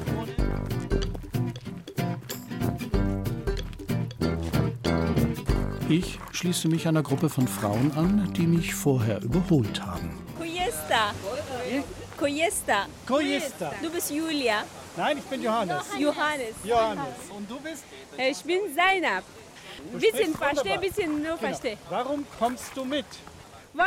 Ich 5.90 6.20
schließe 6.34 6.68
mich 6.68 6.88
einer 6.88 7.02
Gruppe 7.04 7.30
von 7.30 7.48
Frauen 7.48 7.92
an, 7.96 8.34
die 8.34 8.46
mich 8.46 8.76
vorher 8.76 9.22
überholt 9.22 9.82
haben. 9.86 10.10
Kujesta. 10.38 11.14
Kujesta. 12.18 12.86
Kujesta. 13.08 13.72
Du 13.82 13.90
bist 13.90 14.12
Julia. 14.12 14.64
Nein, 14.98 15.18
ich 15.20 15.24
bin 15.26 15.42
Johannes. 15.42 15.84
Johannes. 15.98 16.56
Johannes. 16.64 17.06
Und 17.36 17.50
du 17.50 17.60
bist? 17.60 17.84
Ich 18.18 18.44
bin 18.44 18.60
Zainab. 18.76 19.24
Du 19.92 20.00
Bisschen 20.00 20.34
verstehe, 20.36 20.80
bisschen 20.80 21.12
nur 21.22 21.22
Genau. 21.24 21.38
verstehe. 21.38 21.78
Warum 21.90 22.26
kommst 22.38 22.72
du 22.76 22.84
mit? 22.84 23.06
Weil 23.74 23.86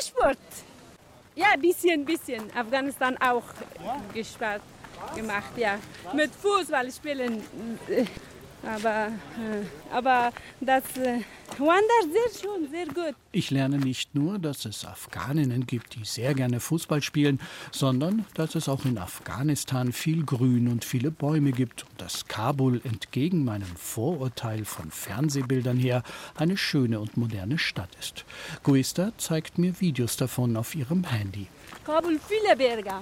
Sport. 0.00 0.38
Ja, 1.34 1.56
bisschen, 1.58 2.04
bisschen. 2.04 2.42
Afghanistan 2.54 3.16
auch 3.18 3.44
gespart 4.12 4.62
gemacht, 5.16 5.56
ja. 5.56 5.78
Mit 6.12 6.30
Fußball 6.34 6.90
spielen. 6.92 7.42
Aber, 8.64 9.08
äh, 9.08 9.92
aber 9.92 10.32
das 10.60 10.84
äh, 10.96 11.20
wandert 11.58 12.12
sehr 12.12 12.40
schön, 12.40 12.70
sehr 12.70 12.86
gut. 12.86 13.16
Ich 13.32 13.50
lerne 13.50 13.78
nicht 13.78 14.14
nur, 14.14 14.38
dass 14.38 14.64
es 14.64 14.84
Afghaninnen 14.84 15.66
gibt, 15.66 15.96
die 15.96 16.04
sehr 16.04 16.34
gerne 16.34 16.60
Fußball 16.60 17.02
spielen, 17.02 17.40
sondern 17.72 18.24
dass 18.34 18.54
es 18.54 18.68
auch 18.68 18.84
in 18.84 18.98
Afghanistan 18.98 19.92
viel 19.92 20.24
Grün 20.24 20.68
und 20.68 20.84
viele 20.84 21.10
Bäume 21.10 21.50
gibt 21.50 21.82
und 21.82 22.00
dass 22.00 22.26
Kabul 22.28 22.80
entgegen 22.84 23.44
meinem 23.44 23.74
Vorurteil 23.76 24.64
von 24.64 24.90
Fernsehbildern 24.92 25.76
her 25.76 26.04
eine 26.36 26.56
schöne 26.56 27.00
und 27.00 27.16
moderne 27.16 27.58
Stadt 27.58 27.90
ist. 27.98 28.24
Guista 28.62 29.12
zeigt 29.18 29.58
mir 29.58 29.80
Videos 29.80 30.16
davon 30.16 30.56
auf 30.56 30.74
ihrem 30.76 31.02
Handy. 31.04 31.48
Kabul 31.84 32.20
viele 32.28 32.56
Berge. 32.56 32.94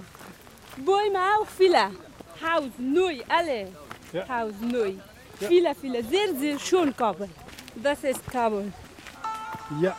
Bäume 0.78 1.18
auch 1.38 1.46
viele. 1.46 1.90
Haus 2.42 2.70
neu, 2.78 3.20
alle. 3.28 3.68
Ja. 4.12 4.26
Haus 4.26 4.54
neu. 4.60 4.94
Ja. 5.40 5.48
Viele, 5.48 5.74
viele. 5.74 6.04
Sehr, 6.04 6.34
sehr 6.38 6.58
schön 6.58 6.94
Kabul. 6.96 7.28
Das 7.76 8.02
ist 8.04 8.26
Kabul. 8.30 8.72
Ja. 9.80 9.96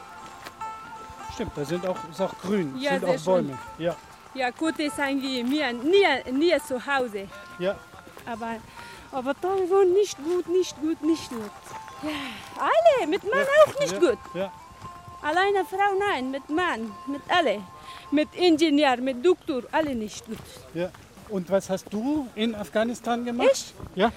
Stimmt, 1.34 1.52
da 1.56 1.66
sind 1.66 1.86
auch, 1.88 1.98
ist 2.12 2.22
auch 2.22 2.38
grün, 2.40 2.76
Ja, 2.80 2.92
sind 3.00 3.06
auch 3.06 3.20
Bäume. 3.26 3.58
Ja, 3.78 3.96
Ja, 4.34 4.50
gut 4.52 4.78
ist 4.80 5.00
eigentlich 5.00 5.44
mir 5.44 5.74
nie, 5.74 6.32
nie 6.32 6.54
zu 6.68 6.76
Hause. 6.86 7.28
ja. 7.60 7.76
Aber, 8.26 8.58
aber 9.12 9.34
da 9.42 9.48
wohnt 9.48 9.94
nicht 9.94 10.16
gut, 10.24 10.48
nicht 10.48 10.80
gut, 10.80 11.02
nicht 11.02 11.28
gut. 11.30 11.40
Ja, 12.04 12.10
alle, 12.60 13.08
mit 13.08 13.24
Mann 13.24 13.46
auch 13.66 13.80
nicht 13.80 13.94
ja, 13.94 14.00
gut. 14.00 14.20
Ja. 14.36 14.52
Alleine 15.24 15.66
Frau 15.66 15.92
nein, 15.98 16.30
mit 16.30 16.48
Mann, 16.50 16.92
mit 17.08 17.22
alle. 17.28 17.62
Mit 18.12 18.30
Ingenieur, 18.36 18.98
mit 18.98 19.26
Doktor, 19.26 19.64
alle 19.72 19.96
nicht 19.96 20.24
gut. 20.28 20.38
ja. 20.76 20.90
Und 21.30 21.50
was 21.50 21.70
hast 21.70 21.86
du 21.94 22.28
in 22.36 22.54
Afghanistan 22.54 23.24
gemacht? 23.24 23.48
Ich? 23.54 23.74
Ja. 23.96 24.12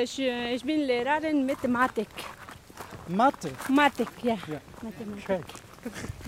Ich, 0.00 0.18
äh, 0.18 0.54
ich 0.54 0.64
bin 0.64 0.80
Lehrerin 0.80 1.44
Mathematik. 1.44 2.08
Mathe. 3.08 3.50
Mathematik, 3.68 4.08
ja. 4.22 4.38
Ja. 4.48 4.60
Mathematik. 4.80 5.28
Okay. 5.28 5.40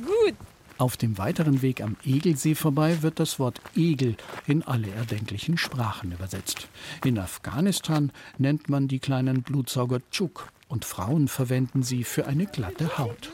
Gut. 0.04 0.34
Auf 0.76 0.98
dem 0.98 1.16
weiteren 1.16 1.62
Weg 1.62 1.80
am 1.80 1.96
Egelsee 2.04 2.54
vorbei 2.54 3.00
wird 3.00 3.18
das 3.20 3.38
Wort 3.38 3.62
Egel 3.74 4.16
in 4.46 4.62
alle 4.64 4.90
erdenklichen 4.90 5.56
Sprachen 5.56 6.12
übersetzt. 6.12 6.68
In 7.04 7.18
Afghanistan 7.18 8.12
nennt 8.36 8.68
man 8.68 8.86
die 8.86 8.98
kleinen 8.98 9.42
Blutsauger 9.42 10.00
Tschuk 10.10 10.48
und 10.68 10.84
Frauen 10.84 11.28
verwenden 11.28 11.82
sie 11.82 12.04
für 12.04 12.26
eine 12.26 12.44
glatte 12.44 12.98
Haut. 12.98 13.30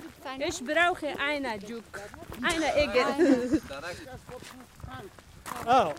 Ich 0.46 0.62
brauche 0.64 1.08
eine 1.18 1.58
Juk, 1.66 2.00
eine 2.42 2.76
Egel. 2.76 3.60
Ah. 5.66 5.92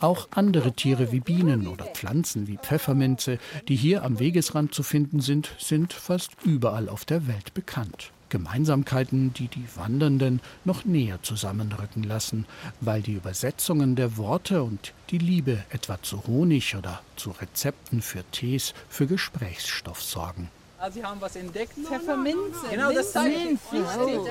Auch 0.00 0.28
andere 0.30 0.72
Tiere 0.72 1.12
wie 1.12 1.20
Bienen 1.20 1.66
oder 1.66 1.84
Pflanzen 1.86 2.46
wie 2.48 2.56
Pfefferminze, 2.56 3.38
die 3.68 3.76
hier 3.76 4.02
am 4.02 4.18
Wegesrand 4.18 4.74
zu 4.74 4.82
finden 4.82 5.20
sind, 5.20 5.54
sind 5.58 5.92
fast 5.92 6.32
überall 6.44 6.88
auf 6.88 7.04
der 7.04 7.26
Welt 7.26 7.54
bekannt. 7.54 8.10
Gemeinsamkeiten, 8.32 9.34
die 9.34 9.48
die 9.48 9.66
Wandernden 9.76 10.40
noch 10.64 10.86
näher 10.86 11.22
zusammenrücken 11.22 12.02
lassen, 12.02 12.46
weil 12.80 13.02
die 13.02 13.12
Übersetzungen 13.12 13.94
der 13.94 14.16
Worte 14.16 14.62
und 14.62 14.94
die 15.10 15.18
Liebe 15.18 15.62
etwa 15.68 16.02
zu 16.02 16.26
Honig 16.26 16.74
oder 16.74 17.02
zu 17.16 17.30
Rezepten 17.30 18.00
für 18.00 18.24
Tees 18.30 18.72
für 18.88 19.06
Gesprächsstoff 19.06 20.02
sorgen. 20.02 20.48
Ah, 20.84 20.90
Sie 20.90 21.04
haben 21.04 21.20
was 21.20 21.36
entdeckt? 21.36 21.74
Pfefferminze. 21.78 22.66
Genau, 22.68 22.90
das 22.90 23.12
zeige 23.12 23.36
ich. 23.36 23.50
Richtig. 23.50 24.18
Oh. 24.18 24.26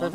Das 0.00 0.14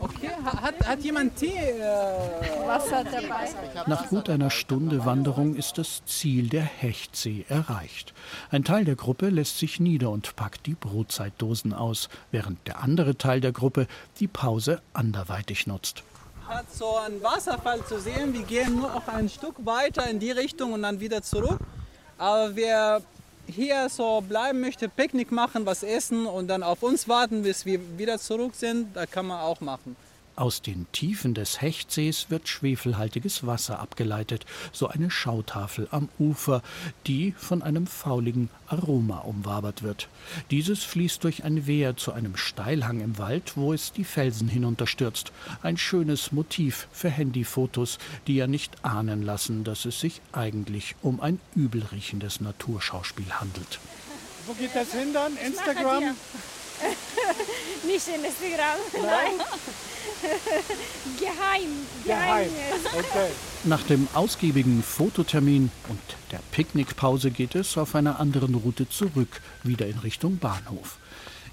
Okay, 0.00 0.30
hat, 0.44 0.86
hat 0.86 1.00
jemand 1.00 1.36
Tee? 1.36 1.56
Äh 1.56 2.66
Wasser 2.66 3.04
dabei. 3.04 3.48
Nach 3.86 4.06
gut 4.10 4.28
einer 4.28 4.50
Stunde 4.50 5.06
Wanderung 5.06 5.54
ist 5.54 5.78
das 5.78 6.04
Ziel 6.04 6.50
der 6.50 6.62
Hechtsee 6.62 7.46
erreicht. 7.48 8.12
Ein 8.50 8.64
Teil 8.64 8.84
der 8.84 8.96
Gruppe 8.96 9.30
lässt 9.30 9.58
sich 9.58 9.80
nieder 9.80 10.10
und 10.10 10.36
packt 10.36 10.66
die 10.66 10.74
Brotzeitdosen 10.74 11.72
aus, 11.72 12.10
während 12.30 12.66
der 12.66 12.82
andere 12.82 13.16
Teil 13.16 13.40
der 13.40 13.52
Gruppe 13.52 13.86
die 14.18 14.28
Pause 14.28 14.82
anderweitig 14.92 15.66
nutzt. 15.66 16.02
Hat 16.46 16.70
so 16.70 16.98
einen 16.98 17.22
Wasserfall 17.22 17.82
zu 17.86 17.98
sehen. 17.98 18.34
Wir 18.34 18.42
gehen 18.42 18.76
nur 18.76 18.94
auch 18.94 19.08
ein 19.08 19.30
Stück 19.30 19.54
weiter 19.64 20.06
in 20.10 20.18
die 20.18 20.32
Richtung 20.32 20.74
und 20.74 20.82
dann 20.82 21.00
wieder 21.00 21.22
zurück. 21.22 21.60
Aber 22.18 22.54
wer 22.54 23.00
hier 23.50 23.88
so 23.88 24.20
bleiben 24.20 24.60
möchte, 24.60 24.88
Picknick 24.88 25.32
machen, 25.32 25.66
was 25.66 25.82
essen 25.82 26.26
und 26.26 26.48
dann 26.48 26.62
auf 26.62 26.82
uns 26.82 27.08
warten, 27.08 27.42
bis 27.42 27.66
wir 27.66 27.98
wieder 27.98 28.18
zurück 28.18 28.54
sind, 28.54 28.96
da 28.96 29.06
kann 29.06 29.26
man 29.26 29.40
auch 29.40 29.60
machen. 29.60 29.96
Aus 30.40 30.62
den 30.62 30.86
Tiefen 30.92 31.34
des 31.34 31.60
Hechtsees 31.60 32.30
wird 32.30 32.48
schwefelhaltiges 32.48 33.46
Wasser 33.46 33.78
abgeleitet, 33.78 34.46
so 34.72 34.88
eine 34.88 35.10
Schautafel 35.10 35.86
am 35.90 36.08
Ufer, 36.18 36.62
die 37.06 37.34
von 37.36 37.62
einem 37.62 37.86
fauligen 37.86 38.48
Aroma 38.66 39.18
umwabert 39.18 39.82
wird. 39.82 40.08
Dieses 40.50 40.82
fließt 40.82 41.22
durch 41.24 41.44
ein 41.44 41.66
Wehr 41.66 41.98
zu 41.98 42.12
einem 42.14 42.38
Steilhang 42.38 43.00
im 43.00 43.18
Wald, 43.18 43.58
wo 43.58 43.74
es 43.74 43.92
die 43.92 44.04
Felsen 44.04 44.48
hinunterstürzt. 44.48 45.30
Ein 45.60 45.76
schönes 45.76 46.32
Motiv 46.32 46.88
für 46.90 47.10
Handyfotos, 47.10 47.98
die 48.26 48.36
ja 48.36 48.46
nicht 48.46 48.82
ahnen 48.82 49.22
lassen, 49.22 49.62
dass 49.62 49.84
es 49.84 50.00
sich 50.00 50.22
eigentlich 50.32 50.96
um 51.02 51.20
ein 51.20 51.38
übelriechendes 51.54 52.40
Naturschauspiel 52.40 53.30
handelt. 53.30 53.78
Wo 54.46 54.54
geht 54.54 54.74
das 54.74 54.94
hin 54.94 55.12
dann? 55.12 55.36
Instagram? 55.36 56.16
Nicht 57.86 58.08
in 58.08 58.24
Instagram. 58.24 58.78
Nein? 59.02 59.46
Geheim. 61.18 61.86
Geheim. 62.04 62.50
Okay. 62.92 63.30
Nach 63.64 63.82
dem 63.82 64.08
ausgiebigen 64.14 64.82
Fototermin 64.82 65.70
und 65.88 66.00
der 66.30 66.40
Picknickpause 66.52 67.30
geht 67.30 67.54
es 67.54 67.76
auf 67.78 67.94
einer 67.94 68.20
anderen 68.20 68.54
Route 68.54 68.88
zurück, 68.88 69.40
wieder 69.62 69.86
in 69.86 69.98
Richtung 69.98 70.38
Bahnhof. 70.38 70.98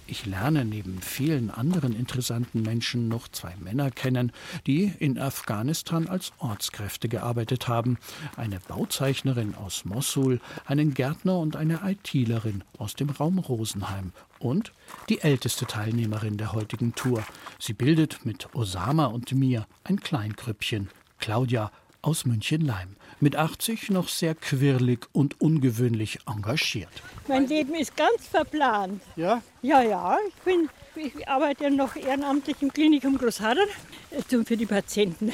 Ich 0.09 0.25
lerne 0.25 0.63
neben 0.63 1.01
vielen 1.01 1.51
anderen 1.51 1.93
interessanten 1.93 2.61
Menschen 2.61 3.09
noch 3.09 3.27
zwei 3.27 3.53
Männer 3.57 3.91
kennen, 3.91 4.31
die 4.65 4.93
in 4.99 5.19
Afghanistan 5.19 6.07
als 6.07 6.31
Ortskräfte 6.39 7.09
gearbeitet 7.09 7.67
haben. 7.67 7.97
Eine 8.37 8.61
Bauzeichnerin 8.61 9.53
aus 9.55 9.83
Mossul, 9.83 10.39
einen 10.65 10.93
Gärtner 10.93 11.37
und 11.37 11.57
eine 11.57 11.81
ITlerin 11.83 12.63
aus 12.77 12.95
dem 12.95 13.09
Raum 13.09 13.37
Rosenheim 13.37 14.13
und 14.39 14.71
die 15.09 15.19
älteste 15.19 15.65
Teilnehmerin 15.65 16.37
der 16.37 16.53
heutigen 16.53 16.95
Tour. 16.95 17.21
Sie 17.59 17.73
bildet 17.73 18.25
mit 18.25 18.55
Osama 18.55 19.07
und 19.07 19.33
mir 19.33 19.67
ein 19.83 19.99
Kleinkrüppchen, 19.99 20.89
Claudia 21.19 21.69
aus 22.01 22.25
München-Leim. 22.25 22.95
Mit 23.19 23.35
80 23.35 23.89
noch 23.89 24.09
sehr 24.09 24.35
quirlig 24.35 25.07
und 25.11 25.41
ungewöhnlich 25.41 26.19
engagiert. 26.27 26.89
Mein 27.27 27.47
Leben 27.47 27.73
ist 27.73 27.97
ganz 27.97 28.27
verplant. 28.29 29.01
Ja? 29.15 29.41
Ja, 29.63 29.81
ja. 29.81 30.17
Ich, 30.27 30.35
bin, 30.43 30.69
ich 30.95 31.27
arbeite 31.27 31.71
noch 31.71 31.95
ehrenamtlich 31.95 32.57
im 32.61 32.71
Klinikum 32.71 33.17
Großhadern 33.17 33.67
äh, 34.11 34.43
für 34.43 34.55
die 34.55 34.67
Patienten. 34.67 35.31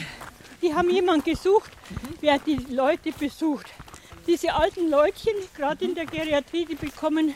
Die 0.61 0.73
haben 0.73 0.89
jemanden 0.89 1.25
gesucht, 1.25 1.71
wer 2.21 2.39
die 2.39 2.55
Leute 2.73 3.11
besucht. 3.11 3.65
Diese 4.25 4.53
alten 4.53 4.89
Leutchen, 4.89 5.33
gerade 5.53 5.83
in 5.83 5.93
der 5.93 6.05
Geriatrie, 6.05 6.65
die 6.65 6.75
bekommen 6.75 7.35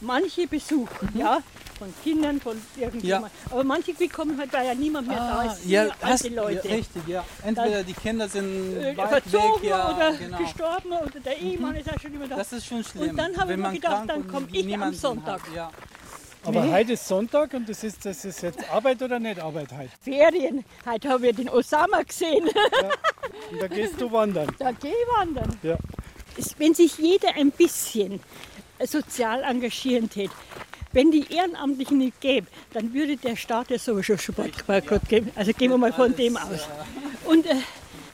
manche 0.00 0.46
Besuch, 0.46 0.88
ja, 1.14 1.42
von 1.78 1.92
Kindern, 2.02 2.40
von 2.40 2.60
irgendjemand. 2.76 3.32
Aber 3.50 3.64
manche 3.64 3.94
bekommen 3.94 4.38
halt, 4.38 4.52
weil 4.52 4.66
ja 4.66 4.74
niemand 4.74 5.08
mehr 5.08 5.16
da 5.16 5.52
ist. 5.52 5.64
ja, 5.66 5.86
alte 6.00 6.28
Leute. 6.28 6.68
Ja, 6.68 6.74
richtig, 6.74 7.02
ja. 7.08 7.24
Entweder 7.44 7.82
die 7.82 7.92
Kinder 7.94 8.28
sind 8.28 8.76
Äh, 8.76 8.94
verzogen 8.94 9.62
weg, 9.62 9.70
ja, 9.70 9.94
oder 9.96 10.12
genau. 10.16 10.38
gestorben 10.38 10.92
oder 10.92 11.20
der 11.20 11.38
Ehemann 11.38 11.74
ist 11.76 11.92
auch 11.92 12.00
schon 12.00 12.14
immer 12.14 12.28
da. 12.28 12.36
Das 12.36 12.52
ist 12.52 12.66
schon 12.66 12.82
schlimm. 12.84 13.10
Und 13.10 13.16
dann 13.16 13.36
habe 13.36 13.52
ich 13.52 13.58
mir 13.58 13.72
gedacht, 13.72 14.04
dann 14.08 14.26
komme 14.28 14.46
ich 14.52 14.74
am 14.78 14.94
Sonntag. 14.94 15.42
Hat, 15.42 15.54
ja. 15.54 15.70
Aber 16.46 16.60
Nee. 16.62 16.72
heute 16.72 16.92
ist 16.92 17.08
Sonntag 17.08 17.54
und 17.54 17.66
das 17.68 17.82
ist, 17.84 18.04
das 18.04 18.22
ist 18.24 18.42
jetzt 18.42 18.70
Arbeit 18.70 19.00
oder 19.02 19.18
nicht 19.18 19.40
Arbeit 19.40 19.68
heute? 19.72 19.88
Ferien. 20.02 20.62
Heute 20.86 21.08
habe 21.08 21.28
ich 21.28 21.36
den 21.36 21.48
Osama 21.48 22.02
gesehen. 22.02 22.44
Und 23.50 23.62
da 23.62 23.66
gehst 23.66 23.98
du 23.98 24.12
wandern. 24.12 24.48
Da 24.58 24.70
gehe 24.72 24.90
ich 24.90 25.18
wandern. 25.18 25.58
Ja. 25.62 25.76
Wenn 26.58 26.74
sich 26.74 26.98
jeder 26.98 27.28
ein 27.36 27.50
bisschen 27.50 28.20
sozial 28.84 29.42
engagieren 29.42 30.10
tät, 30.10 30.30
wenn 30.94 31.10
die 31.10 31.26
Ehrenamtlichen 31.30 31.98
nicht 31.98 32.20
gäbe, 32.20 32.46
dann 32.72 32.94
würde 32.94 33.16
der 33.16 33.36
Staat 33.36 33.70
ja 33.70 33.78
sowieso 33.78 34.16
schon 34.16 34.34
bald 34.34 34.66
bankrott 34.66 35.08
geben. 35.08 35.30
Also 35.34 35.52
gehen 35.52 35.70
wir 35.70 35.78
mal 35.78 35.92
von 35.92 36.14
dem 36.14 36.36
aus. 36.36 36.68
Und 37.26 37.46
äh, 37.46 37.56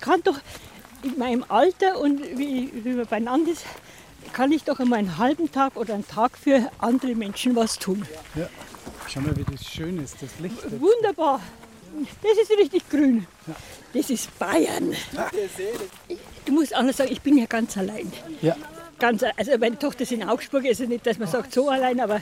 kann 0.01 0.23
doch 0.23 0.41
in 1.03 1.19
meinem 1.19 1.45
Alter 1.49 2.01
und 2.01 2.21
wie, 2.39 2.71
wie 2.73 2.93
man 2.93 3.07
beieinander 3.07 3.53
ist, 3.53 3.65
kann 4.33 4.53
ich 4.53 4.65
doch 4.65 4.79
einmal 4.81 5.01
einen 5.01 5.19
halben 5.19 5.51
Tag 5.51 5.77
oder 5.77 5.95
einen 5.95 6.07
Tag 6.07 6.37
für 6.39 6.71
andere 6.79 7.15
Menschen 7.15 7.55
was 7.57 7.79
tun. 7.79 8.07
Ja. 8.35 8.49
Schau 9.09 9.21
mal, 9.21 9.37
wie 9.37 9.45
das 9.45 9.65
schön 9.67 10.03
ist, 10.03 10.17
das 10.23 10.31
Licht. 10.41 10.57
jetzt. 10.63 10.81
Wunderbar. 10.81 11.41
Das 12.23 12.39
ist 12.41 12.51
richtig 12.59 12.89
grün. 12.89 13.27
Das 13.93 14.09
ist 14.09 14.39
Bayern. 14.39 14.95
Ich 16.09 16.53
muss 16.53 16.73
anders 16.73 16.99
sagen, 16.99 17.13
ich 17.13 17.21
bin 17.21 17.37
ja 17.37 17.47
ganz 17.47 17.77
allein. 17.77 18.13
Ja. 18.41 18.57
Ganz, 19.01 19.25
also 19.37 19.53
meine 19.59 19.79
Tochter 19.79 20.03
ist 20.03 20.13
in 20.13 20.23
Augsburg, 20.23 20.67
also 20.67 20.85
nicht, 20.85 21.07
dass 21.07 21.19
man 21.19 21.27
sagt 21.27 21.53
so 21.53 21.71
allein, 21.71 21.99
aber 22.01 22.21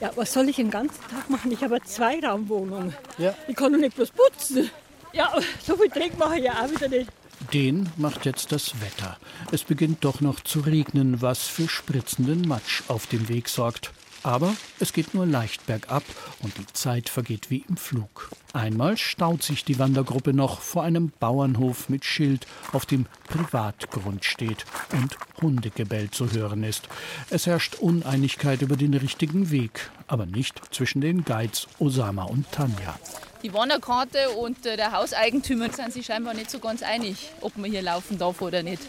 ja, 0.00 0.10
was 0.14 0.32
soll 0.32 0.48
ich 0.48 0.56
den 0.56 0.70
ganzen 0.70 1.00
Tag 1.10 1.28
machen? 1.30 1.50
Ich 1.50 1.62
habe 1.62 1.76
eine 1.76 1.84
Zweiraumwohnung. 1.84 2.92
Ja. 3.16 3.34
Ich 3.48 3.56
kann 3.56 3.72
doch 3.72 3.80
nicht 3.80 3.96
bloß 3.96 4.10
putzen. 4.10 4.70
Ja, 5.12 5.32
so 5.64 5.76
viel 5.76 5.88
Dreck 5.88 6.18
mache 6.18 6.36
ich 6.38 6.44
ja 6.44 6.52
auch 6.52 6.70
wieder 6.70 6.88
nicht. 6.88 7.10
Den 7.52 7.88
macht 7.96 8.26
jetzt 8.26 8.52
das 8.52 8.80
Wetter. 8.80 9.16
Es 9.52 9.64
beginnt 9.64 10.04
doch 10.04 10.20
noch 10.20 10.40
zu 10.40 10.60
regnen, 10.60 11.22
was 11.22 11.46
für 11.46 11.68
spritzenden 11.68 12.46
Matsch 12.46 12.82
auf 12.88 13.06
dem 13.06 13.28
Weg 13.28 13.48
sorgt. 13.48 13.90
Aber 14.22 14.54
es 14.80 14.92
geht 14.92 15.14
nur 15.14 15.26
leicht 15.26 15.66
bergab 15.66 16.02
und 16.40 16.56
die 16.58 16.66
Zeit 16.72 17.08
vergeht 17.08 17.50
wie 17.50 17.64
im 17.68 17.76
Flug. 17.76 18.30
Einmal 18.52 18.96
staut 18.96 19.42
sich 19.42 19.64
die 19.64 19.78
Wandergruppe 19.78 20.32
noch 20.32 20.60
vor 20.60 20.82
einem 20.82 21.12
Bauernhof 21.20 21.88
mit 21.88 22.04
Schild, 22.04 22.46
auf 22.72 22.86
dem 22.86 23.06
Privatgrund 23.28 24.24
steht 24.24 24.64
und 24.92 25.16
Hundegebell 25.40 26.10
zu 26.10 26.32
hören 26.32 26.64
ist. 26.64 26.88
Es 27.30 27.46
herrscht 27.46 27.76
Uneinigkeit 27.76 28.62
über 28.62 28.76
den 28.76 28.94
richtigen 28.94 29.50
Weg, 29.50 29.90
aber 30.08 30.26
nicht 30.26 30.74
zwischen 30.74 31.00
den 31.00 31.24
Guides 31.24 31.68
Osama 31.78 32.24
und 32.24 32.50
Tanja. 32.50 32.98
Die 33.42 33.54
Wanderkarte 33.54 34.30
und 34.30 34.66
äh, 34.66 34.76
der 34.76 34.90
Hauseigentümer 34.90 35.70
sind 35.72 35.92
sich 35.92 36.06
scheinbar 36.06 36.34
nicht 36.34 36.50
so 36.50 36.58
ganz 36.58 36.82
einig, 36.82 37.30
ob 37.40 37.56
man 37.56 37.70
hier 37.70 37.82
laufen 37.82 38.18
darf 38.18 38.42
oder 38.42 38.64
nicht. 38.64 38.82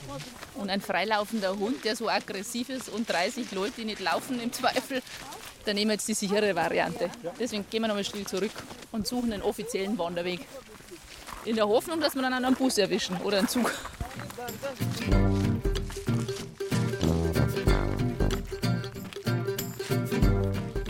Und 0.56 0.72
ein 0.72 0.82
freilaufender 0.82 1.58
Hund, 1.58 1.86
der 1.86 1.96
so 1.96 2.10
aggressiv 2.10 2.70
ist 2.70 2.90
und 2.90 3.08
30 3.08 3.52
Leute, 3.52 3.74
die 3.78 3.86
nicht 3.86 4.00
laufen 4.00 4.40
im 4.42 4.52
Zweifel, 4.52 5.04
dann 5.66 5.76
nehmen 5.76 5.90
wir 5.90 5.94
jetzt 5.94 6.08
die 6.08 6.16
sichere 6.16 6.56
Variante. 6.56 7.12
Deswegen 7.40 7.66
gehen 7.70 7.84
wir 7.84 7.88
nochmal 7.90 8.04
still 8.04 8.26
zurück 8.26 8.52
und 8.92 9.06
suchen 9.06 9.32
einen 9.32 9.44
offiziellen 9.44 9.98
Wanderweg. 10.00 10.42
In 11.46 11.56
der 11.56 11.68
Hoffnung, 11.68 12.02
dass 12.02 12.16
wir 12.16 12.22
dann 12.24 12.34
einen 12.34 12.56
Bus 12.56 12.78
erwischen 12.80 13.18
oder 13.18 13.38
einen 13.38 13.48
Zug. 13.48 13.72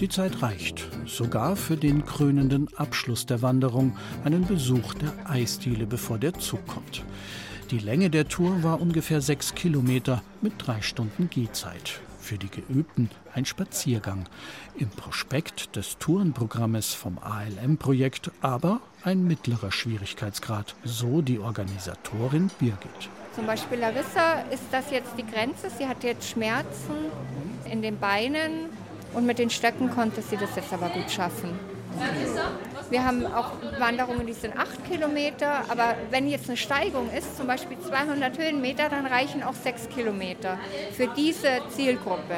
Die 0.09 0.15
Zeit 0.15 0.41
reicht, 0.41 0.87
sogar 1.05 1.55
für 1.55 1.77
den 1.77 2.03
krönenden 2.03 2.67
Abschluss 2.75 3.27
der 3.27 3.43
Wanderung, 3.43 3.95
einen 4.23 4.43
Besuch 4.43 4.95
der 4.95 5.13
Eisdiele, 5.29 5.85
bevor 5.85 6.17
der 6.17 6.33
Zug 6.33 6.65
kommt. 6.65 7.05
Die 7.69 7.77
Länge 7.77 8.09
der 8.09 8.27
Tour 8.27 8.63
war 8.63 8.81
ungefähr 8.81 9.21
sechs 9.21 9.53
Kilometer 9.53 10.23
mit 10.41 10.53
drei 10.57 10.81
Stunden 10.81 11.29
Gehzeit. 11.29 11.99
Für 12.19 12.39
die 12.39 12.49
Geübten 12.49 13.11
ein 13.35 13.45
Spaziergang. 13.45 14.25
Im 14.79 14.89
Prospekt 14.89 15.75
des 15.75 15.99
Tourenprogrammes 15.99 16.95
vom 16.95 17.19
ALM-Projekt 17.19 18.31
aber 18.41 18.81
ein 19.03 19.27
mittlerer 19.27 19.71
Schwierigkeitsgrad, 19.71 20.75
so 20.83 21.21
die 21.21 21.37
Organisatorin 21.37 22.49
Birgit. 22.57 23.09
Zum 23.35 23.45
Beispiel 23.45 23.77
Larissa 23.77 24.41
ist 24.49 24.63
das 24.71 24.89
jetzt 24.89 25.11
die 25.19 25.25
Grenze. 25.27 25.69
Sie 25.69 25.87
hat 25.87 26.03
jetzt 26.03 26.27
Schmerzen 26.27 26.95
in 27.71 27.83
den 27.83 27.99
Beinen 27.99 28.71
und 29.13 29.25
mit 29.25 29.39
den 29.39 29.49
Stöcken 29.49 29.89
konnte 29.89 30.21
sie 30.21 30.37
das 30.37 30.55
jetzt 30.55 30.73
aber 30.73 30.89
gut 30.89 31.09
schaffen. 31.09 31.57
Wir 32.89 33.05
haben 33.05 33.25
auch 33.27 33.51
Wanderungen, 33.77 34.25
die 34.25 34.33
sind 34.33 34.57
8 34.57 34.85
Kilometer, 34.85 35.63
aber 35.69 35.95
wenn 36.09 36.27
jetzt 36.27 36.47
eine 36.47 36.57
Steigung 36.57 37.09
ist, 37.11 37.37
zum 37.37 37.45
Beispiel 37.45 37.77
200 37.79 38.37
Höhenmeter, 38.37 38.89
dann 38.89 39.05
reichen 39.05 39.43
auch 39.43 39.53
6 39.53 39.89
Kilometer 39.89 40.57
für 40.93 41.07
diese 41.15 41.61
Zielgruppe, 41.69 42.35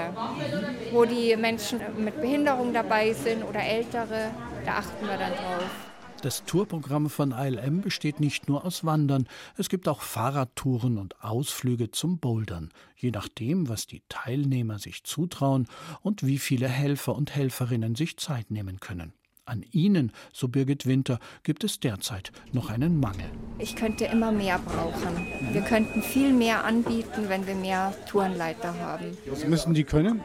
wo 0.91 1.05
die 1.05 1.37
Menschen 1.37 1.79
mit 1.97 2.19
Behinderung 2.19 2.73
dabei 2.73 3.13
sind 3.13 3.43
oder 3.43 3.61
Ältere, 3.61 4.31
da 4.65 4.73
achten 4.73 5.07
wir 5.07 5.17
dann 5.17 5.31
drauf. 5.31 5.90
Das 6.21 6.45
Tourprogramm 6.45 7.09
von 7.09 7.31
ILM 7.31 7.81
besteht 7.81 8.19
nicht 8.19 8.47
nur 8.47 8.63
aus 8.63 8.85
Wandern, 8.85 9.27
es 9.57 9.69
gibt 9.69 9.87
auch 9.87 10.03
Fahrradtouren 10.03 10.99
und 10.99 11.23
Ausflüge 11.23 11.89
zum 11.89 12.19
Bouldern, 12.19 12.69
je 12.95 13.09
nachdem, 13.09 13.69
was 13.69 13.87
die 13.87 14.03
Teilnehmer 14.07 14.77
sich 14.77 15.03
zutrauen 15.03 15.67
und 16.01 16.23
wie 16.23 16.37
viele 16.37 16.67
Helfer 16.67 17.15
und 17.15 17.33
Helferinnen 17.33 17.95
sich 17.95 18.17
Zeit 18.17 18.51
nehmen 18.51 18.79
können. 18.79 19.13
An 19.45 19.65
ihnen, 19.71 20.11
so 20.31 20.47
Birgit 20.47 20.85
Winter, 20.85 21.19
gibt 21.41 21.63
es 21.63 21.79
derzeit 21.79 22.31
noch 22.51 22.69
einen 22.69 22.99
Mangel. 22.99 23.25
Ich 23.57 23.75
könnte 23.75 24.05
immer 24.05 24.31
mehr 24.31 24.59
brauchen. 24.59 25.27
Wir 25.51 25.61
könnten 25.61 26.03
viel 26.03 26.31
mehr 26.31 26.63
anbieten, 26.63 27.29
wenn 27.29 27.47
wir 27.47 27.55
mehr 27.55 27.95
Tourenleiter 28.07 28.77
haben. 28.79 29.17
Was 29.25 29.47
müssen 29.47 29.73
die 29.73 29.83
können? 29.83 30.23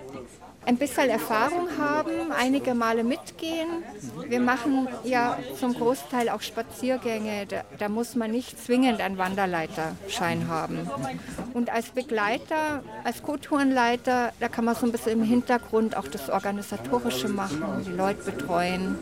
Ein 0.66 0.76
bisschen 0.76 1.08
Erfahrung 1.08 1.68
haben, 1.78 2.32
einige 2.36 2.74
Male 2.74 3.04
mitgehen. 3.04 3.68
Wir 4.28 4.40
machen 4.40 4.88
ja 5.04 5.38
zum 5.58 5.74
Großteil 5.74 6.28
auch 6.28 6.42
Spaziergänge. 6.42 7.46
Da, 7.46 7.64
da, 7.78 7.88
muss 7.88 8.16
man 8.16 8.32
nicht 8.32 8.62
zwingend 8.62 9.00
einen 9.00 9.16
Wanderleiterschein 9.16 10.48
haben. 10.48 10.90
Und 11.54 11.70
als 11.70 11.90
Begleiter, 11.90 12.82
als 13.04 13.22
Co-Tourenleiter, 13.22 14.32
da 14.40 14.48
kann 14.48 14.64
man 14.64 14.74
so 14.74 14.86
ein 14.86 14.92
bisschen 14.92 15.12
im 15.12 15.22
Hintergrund 15.22 15.96
auch 15.96 16.08
das 16.08 16.28
Organisatorische 16.28 17.28
machen, 17.28 17.84
die 17.86 17.92
Leute 17.92 18.30
betreuen. 18.30 18.98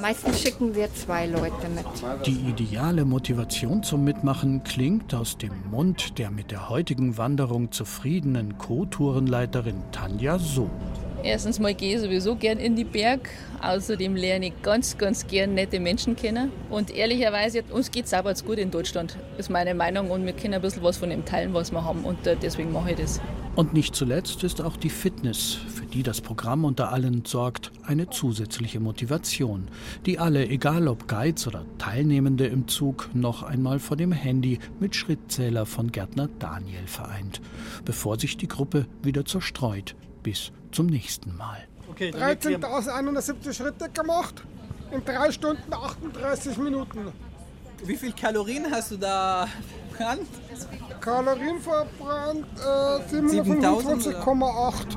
Meistens 0.00 0.40
schicken 0.40 0.74
wir 0.74 0.92
zwei 0.94 1.26
Leute 1.26 1.68
mit. 1.74 1.84
Die 2.26 2.48
ideale 2.48 3.04
Motivation 3.04 3.82
zum 3.82 4.04
Mitmachen 4.04 4.62
klingt 4.64 5.14
aus 5.14 5.36
dem 5.38 5.52
Mund 5.70 6.18
der 6.18 6.30
mit 6.30 6.50
der 6.50 6.68
heutigen 6.68 7.18
Wanderung 7.18 7.72
zufriedenen 7.72 8.58
Co-Tourenleiterin 8.58 9.82
Tanja 9.92 10.38
so. 10.38 10.70
Erstens 11.24 11.60
mal 11.60 11.74
gehe 11.74 11.94
ich 11.94 12.00
sowieso 12.00 12.34
gern 12.34 12.58
in 12.58 12.74
die 12.74 12.84
Berg. 12.84 13.28
Außerdem 13.60 14.16
lerne 14.16 14.46
ich 14.46 14.62
ganz, 14.62 14.98
ganz 14.98 15.26
gern 15.26 15.54
nette 15.54 15.78
Menschen 15.78 16.16
kennen. 16.16 16.50
Und 16.68 16.90
ehrlicherweise, 16.90 17.62
uns 17.70 17.92
geht 17.92 18.06
es 18.06 18.14
auch 18.14 18.24
gut 18.44 18.58
in 18.58 18.72
Deutschland, 18.72 19.16
ist 19.38 19.48
meine 19.48 19.74
Meinung. 19.74 20.10
Und 20.10 20.26
wir 20.26 20.32
können 20.32 20.54
ein 20.54 20.62
bisschen 20.62 20.82
was 20.82 20.96
von 20.96 21.10
dem 21.10 21.24
teilen, 21.24 21.54
was 21.54 21.70
wir 21.70 21.84
haben. 21.84 22.04
Und 22.04 22.26
äh, 22.26 22.36
deswegen 22.40 22.72
mache 22.72 22.90
ich 22.90 22.96
das. 22.96 23.20
Und 23.54 23.74
nicht 23.74 23.94
zuletzt 23.94 24.44
ist 24.44 24.62
auch 24.62 24.78
die 24.78 24.88
Fitness, 24.88 25.52
für 25.52 25.84
die 25.84 26.02
das 26.02 26.22
Programm 26.22 26.64
unter 26.64 26.90
allen 26.90 27.26
sorgt, 27.26 27.70
eine 27.84 28.08
zusätzliche 28.08 28.80
Motivation, 28.80 29.68
die 30.06 30.18
alle, 30.18 30.48
egal 30.48 30.88
ob 30.88 31.06
Guides 31.06 31.46
oder 31.46 31.66
Teilnehmende 31.76 32.46
im 32.46 32.66
Zug, 32.66 33.10
noch 33.12 33.42
einmal 33.42 33.78
vor 33.78 33.98
dem 33.98 34.10
Handy 34.10 34.58
mit 34.80 34.96
Schrittzähler 34.96 35.66
von 35.66 35.92
Gärtner 35.92 36.30
Daniel 36.38 36.86
vereint, 36.86 37.42
bevor 37.84 38.18
sich 38.18 38.38
die 38.38 38.48
Gruppe 38.48 38.86
wieder 39.02 39.26
zerstreut. 39.26 39.96
Bis 40.22 40.50
zum 40.70 40.86
nächsten 40.86 41.36
Mal. 41.36 41.58
Okay, 41.90 42.10
13.170 42.10 43.52
Schritte 43.52 43.90
gemacht 43.90 44.44
in 44.92 45.04
3 45.04 45.30
Stunden 45.30 45.74
38 45.74 46.56
Minuten. 46.56 47.12
Wie 47.84 47.96
viel 47.96 48.12
Kalorien 48.12 48.70
hast 48.70 48.92
du 48.92 48.96
da 48.96 49.46
verbrannt? 49.92 50.28
Kalorien 51.00 51.60
verbrannt 51.60 52.46
äh, 52.58 53.14
725,8. 53.14 54.96